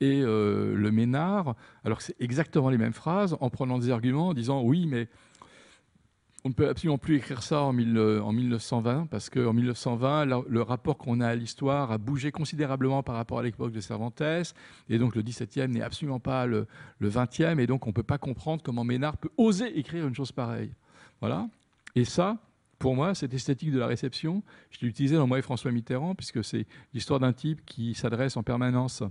[0.00, 1.54] et le Ménard,
[1.84, 5.06] alors que c'est exactement les mêmes phrases, en prenant des arguments, en disant oui, mais
[6.44, 10.24] on ne peut absolument plus écrire ça en, mille- euh, en 1920, parce qu'en 1920,
[10.24, 13.80] la- le rapport qu'on a à l'histoire a bougé considérablement par rapport à l'époque de
[13.80, 14.22] Cervantes,
[14.88, 16.66] et donc le 17e n'est absolument pas le,
[16.98, 20.14] le 20e, et donc on ne peut pas comprendre comment Ménard peut oser écrire une
[20.14, 20.72] chose pareille.
[21.20, 21.46] Voilà.
[21.94, 22.38] Et ça,
[22.78, 26.14] pour moi, cette esthétique de la réception, je l'ai utilisée dans Moi et François Mitterrand,
[26.14, 29.02] puisque c'est l'histoire d'un type qui s'adresse en permanence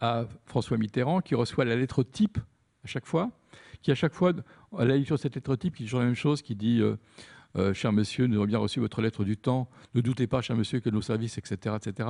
[0.00, 2.38] à François Mitterrand, qui reçoit la lettre type
[2.84, 3.30] à chaque fois,
[3.82, 4.32] qui à chaque fois,
[4.76, 6.80] à la lecture de cette lettre type, qui dit toujours la même chose, qui dit
[6.80, 6.96] euh,
[7.56, 10.56] euh, Cher monsieur, nous avons bien reçu votre lettre du temps, ne doutez pas, cher
[10.56, 12.08] monsieur, que nos services, etc., etc.,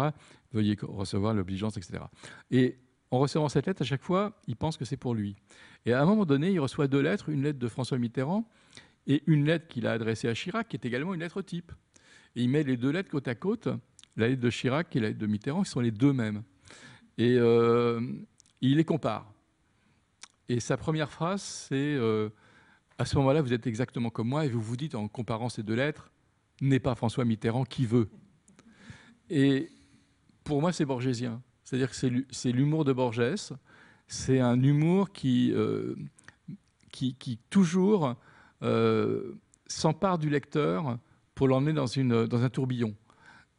[0.52, 2.04] veuillez recevoir l'obligeance, etc.
[2.50, 2.78] Et
[3.10, 5.36] en recevant cette lettre, à chaque fois, il pense que c'est pour lui.
[5.84, 8.48] Et à un moment donné, il reçoit deux lettres, une lettre de François Mitterrand
[9.06, 11.72] et une lettre qu'il a adressée à Chirac, qui est également une lettre type.
[12.36, 13.68] Et il met les deux lettres côte à côte,
[14.16, 16.42] la lettre de Chirac et la lettre de Mitterrand, qui sont les deux mêmes.
[17.18, 18.00] Et euh,
[18.60, 19.30] il les compare.
[20.48, 21.98] Et sa première phrase, c'est
[22.98, 25.62] à ce moment-là, vous êtes exactement comme moi, et vous vous dites, en comparant ces
[25.62, 26.10] deux lettres,
[26.60, 28.08] n'est pas François Mitterrand qui veut.
[29.30, 29.70] Et
[30.44, 31.42] pour moi, c'est borgésien.
[31.64, 33.54] C'est-à-dire que c'est l'humour de Borges.
[34.06, 35.54] C'est un humour qui,
[36.90, 38.14] qui, qui, toujours
[39.66, 40.98] s'empare du lecteur
[41.34, 41.86] pour l'emmener dans,
[42.26, 42.94] dans un tourbillon.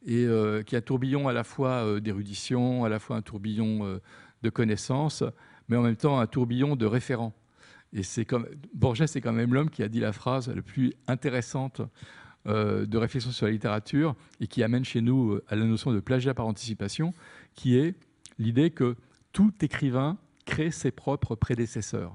[0.06, 3.86] Et euh, qui un tourbillon à la fois euh, d'érudition, à la fois un tourbillon
[3.86, 3.98] euh,
[4.42, 5.24] de connaissances,
[5.68, 7.32] mais en même temps un tourbillon de référents.
[7.92, 10.92] Et c'est comme Borges, c'est quand même l'homme qui a dit la phrase la plus
[11.06, 11.80] intéressante
[12.46, 16.34] de réflexion sur la littérature et qui amène chez nous à la notion de plagiat
[16.34, 17.14] par anticipation,
[17.54, 17.94] qui est
[18.38, 18.96] l'idée que
[19.32, 22.14] tout écrivain crée ses propres prédécesseurs.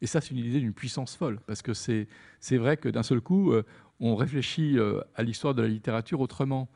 [0.00, 2.06] Et ça, c'est une idée d'une puissance folle, parce que c'est
[2.52, 3.52] vrai que d'un seul coup,
[3.98, 4.76] on réfléchit
[5.16, 6.68] à l'histoire de la littérature autrement.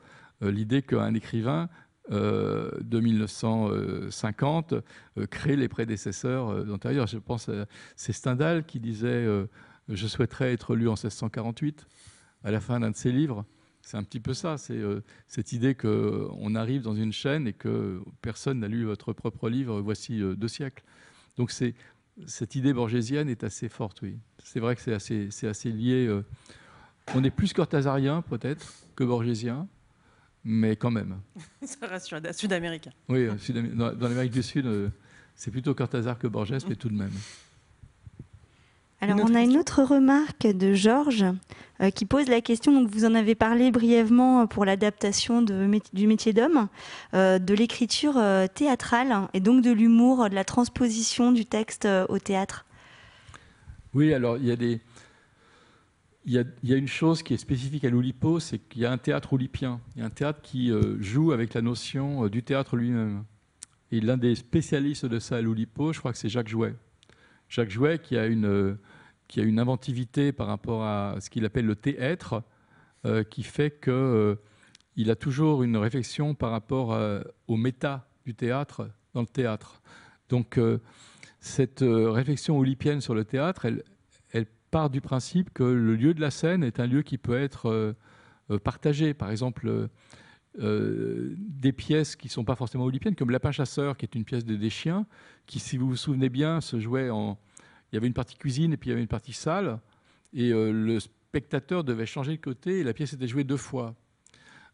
[0.43, 1.69] Euh, l'idée qu'un écrivain
[2.11, 7.07] euh, de 1950 euh, les prédécesseurs d'antérieurs.
[7.07, 7.49] Je pense
[7.95, 9.25] c'est Stendhal qui disait
[9.87, 11.87] Je souhaiterais être lu en 1648
[12.43, 13.45] à la fin d'un de ses livres.
[13.81, 14.81] C'est un petit peu ça, c'est
[15.27, 19.79] cette idée qu'on arrive dans une chaîne et que personne n'a lu votre propre livre
[19.79, 20.83] voici deux siècles.
[21.37, 21.73] Donc c'est
[22.27, 24.19] cette idée borgésienne est assez forte, oui.
[24.43, 26.21] C'est vrai que c'est assez, assez lié.
[27.15, 29.67] on est plus cortazarien peut-être que borgésien,
[30.43, 31.19] mais quand même.
[31.63, 32.91] Ça reste sud-américain.
[33.09, 33.27] Oui,
[33.73, 34.89] dans, l'Amérique du Sud, euh,
[35.35, 37.11] c'est plutôt Cortázar que Borges, mais tout de même.
[39.01, 41.25] Alors, on a une autre remarque de Georges
[41.81, 46.31] euh, qui pose la question, donc vous en avez parlé brièvement pour l'adaptation du métier
[46.31, 46.69] d'homme,
[47.13, 48.13] euh, de l'écriture
[48.53, 52.65] théâtrale et donc de l'humour, de la transposition du texte au théâtre.
[53.93, 54.79] Oui, alors il y a des,
[56.25, 58.97] il y, a, une chose qui est spécifique à l'Oulipo, c'est qu'il y a un
[58.97, 59.81] théâtre oulipien.
[59.95, 63.25] Il y a un théâtre qui euh, joue avec la notion euh, du théâtre lui-même.
[63.91, 66.75] Et l'un des spécialistes de ça à l'Oulipo, je crois que c'est Jacques Jouet.
[67.49, 68.75] Jacques Jouet qui a une, euh,
[69.27, 72.43] qui a une inventivité par rapport à ce qu'il appelle le théâtre,
[73.29, 76.97] qui fait qu'il a toujours une réflexion par rapport
[77.49, 79.81] au méta du théâtre dans le théâtre.
[80.29, 80.57] Donc
[81.41, 83.83] cette réflexion oulipienne sur le théâtre, elle,
[84.73, 87.69] part du principe que le lieu de la scène est un lieu qui peut être
[87.69, 87.93] euh,
[88.49, 89.13] euh, partagé.
[89.13, 89.87] Par exemple,
[90.59, 94.25] euh, des pièces qui ne sont pas forcément olympiennes, comme Lapin Chasseur, qui est une
[94.25, 95.05] pièce de des chiens,
[95.45, 97.37] qui, si vous vous souvenez bien, se jouait en.
[97.91, 99.79] Il y avait une partie cuisine et puis il y avait une partie salle,
[100.33, 103.93] et le spectateur devait changer de côté et la pièce était jouée deux fois.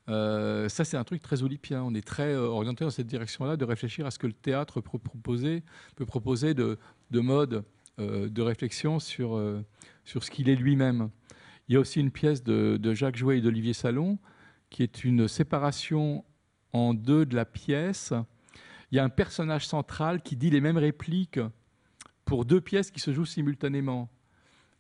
[0.08, 1.84] ça, c'est un truc très olympien.
[1.84, 5.00] On est très orienté dans cette direction-là, de réfléchir à ce que le théâtre peut
[5.00, 5.64] proposer,
[5.98, 6.78] peut proposer de,
[7.12, 7.66] de modes
[8.00, 9.42] de réflexion sur,
[10.06, 11.10] sur ce qu'il est lui-même.
[11.70, 14.18] Il y a aussi une pièce de, Jacques Jouet et d'Olivier Salon
[14.72, 16.26] qui est une séparation
[16.74, 18.14] en deux de la pièce.
[18.92, 21.40] Il y a un personnage central qui dit les mêmes répliques
[22.26, 24.10] pour deux pièces qui se jouent simultanément.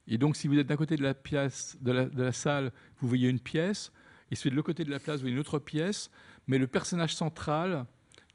[0.07, 3.29] Et donc, si vous êtes d'un côté de la, pièce, de la, salle, vous voyez
[3.29, 3.91] une pièce,
[4.31, 6.09] et si vous êtes de l'autre côté de la place, vous voyez une autre pièce,
[6.47, 7.85] mais le personnage central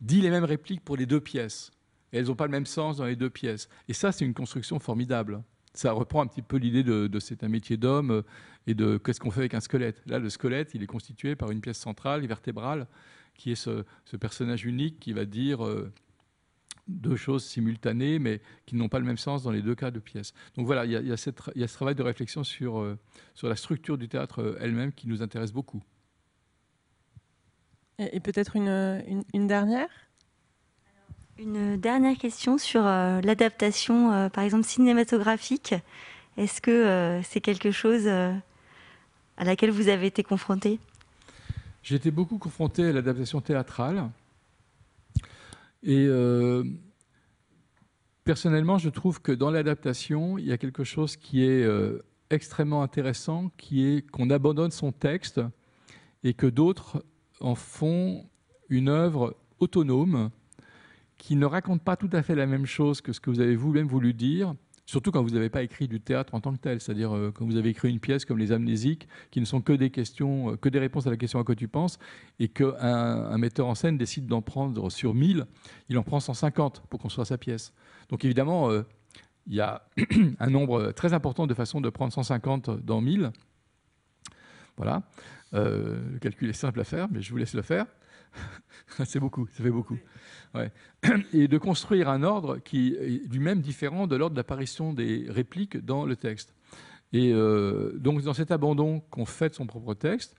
[0.00, 1.72] dit les mêmes répliques pour les deux pièces.
[2.14, 3.68] Et elles n'ont pas le même sens dans les deux pièces.
[3.88, 5.42] Et ça, c'est une construction formidable
[5.74, 8.22] ça reprend un petit peu l'idée de, c'est un métier d'homme euh,
[8.66, 10.00] et de qu'est-ce qu'on fait avec un squelette.
[10.06, 12.86] Là, le squelette, il est constitué par une pièce centrale, vertébrale,
[13.34, 13.84] qui est ce,
[14.16, 15.92] personnage unique qui va dire euh,
[16.86, 19.98] deux choses simultanées, mais qui n'ont pas le même sens dans les deux cas de
[19.98, 20.32] pièces.
[20.56, 21.30] Donc voilà, il y a, ce
[21.74, 22.96] travail de réflexion sur, euh,
[23.34, 25.82] sur la structure du théâtre elle-même qui nous intéresse beaucoup.
[27.98, 29.88] Et, peut-être une dernière?
[31.38, 35.74] Une dernière question sur euh, l'adaptation, euh, par exemple cinématographique.
[36.36, 40.78] Est-ce que euh, c'est quelque chose à laquelle vous avez été confronté?
[41.82, 44.10] J'ai été beaucoup confronté à l'adaptation théâtrale.
[45.82, 46.08] Et
[48.24, 51.68] personnellement, je trouve que dans l'adaptation, il y a quelque chose qui est
[52.30, 55.42] extrêmement intéressant, qui est qu'on abandonne son texte
[56.22, 57.04] et que d'autres
[57.40, 58.24] en font
[58.70, 60.30] une œuvre autonome
[61.24, 63.56] qui ne raconte pas tout à fait la même chose que ce que vous avez
[63.56, 64.54] vous-même voulu dire,
[64.84, 67.46] surtout quand vous n'avez pas écrit du théâtre en tant que tel, c'est-à-dire euh, quand
[67.46, 70.56] vous avez écrit une pièce comme Les Amnésiques, qui ne sont que des questions, euh,
[70.58, 71.98] que des réponses à la question à quoi tu penses,
[72.40, 75.46] et qu'un un metteur en scène décide d'en prendre sur 1000,
[75.88, 77.72] il en prend 150 pour construire sa pièce.
[78.10, 78.82] Donc évidemment, euh,
[79.46, 79.88] il y a
[80.40, 83.32] un nombre très important de façons de prendre 150 dans 1000.
[84.76, 85.04] Voilà.
[85.52, 87.86] le calcul est simple à faire, mais je vous laisse le faire.
[89.04, 89.98] c'est beaucoup, ça fait beaucoup.
[91.32, 96.06] Et de construire un ordre qui est lui-même différent de l'ordre d'apparition des répliques dans
[96.06, 96.54] le texte.
[97.12, 100.36] Et euh, donc, dans cet abandon qu'on fait de son propre texte,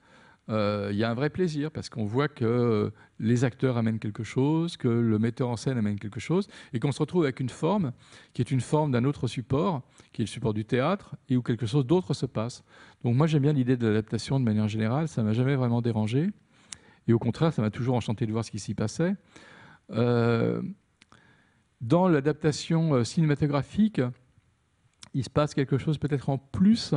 [0.48, 4.22] euh, il y a un vrai plaisir parce qu'on voit que les acteurs amènent quelque
[4.22, 7.48] chose, que le metteur en scène amène quelque chose, et qu'on se retrouve avec une
[7.48, 7.92] forme
[8.32, 9.82] qui est une forme d'un autre support,
[10.12, 12.62] qui est le support du théâtre, et où quelque chose d'autre se passe.
[13.02, 16.30] Donc moi j'aime bien l'idée de l'adaptation de manière générale, ça m'a jamais vraiment dérangé,
[17.08, 19.14] et au contraire ça m'a toujours enchanté de voir ce qui s'y passait.
[19.90, 20.62] Euh,
[21.80, 24.00] dans l'adaptation cinématographique,
[25.14, 26.94] il se passe quelque chose peut-être en plus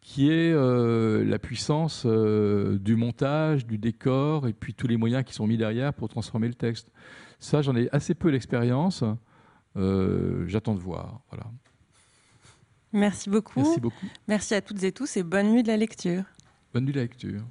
[0.00, 5.24] qui est euh, la puissance euh, du montage, du décor, et puis tous les moyens
[5.24, 6.90] qui sont mis derrière pour transformer le texte.
[7.40, 9.04] Ça, j'en ai assez peu l'expérience.
[9.76, 11.20] Euh, j'attends de voir.
[11.30, 11.46] Voilà.
[12.92, 13.60] Merci beaucoup.
[13.60, 14.06] Merci beaucoup.
[14.28, 16.24] Merci à toutes et tous et bonne nuit de la lecture.
[16.72, 17.42] Bonne nuit de la lecture.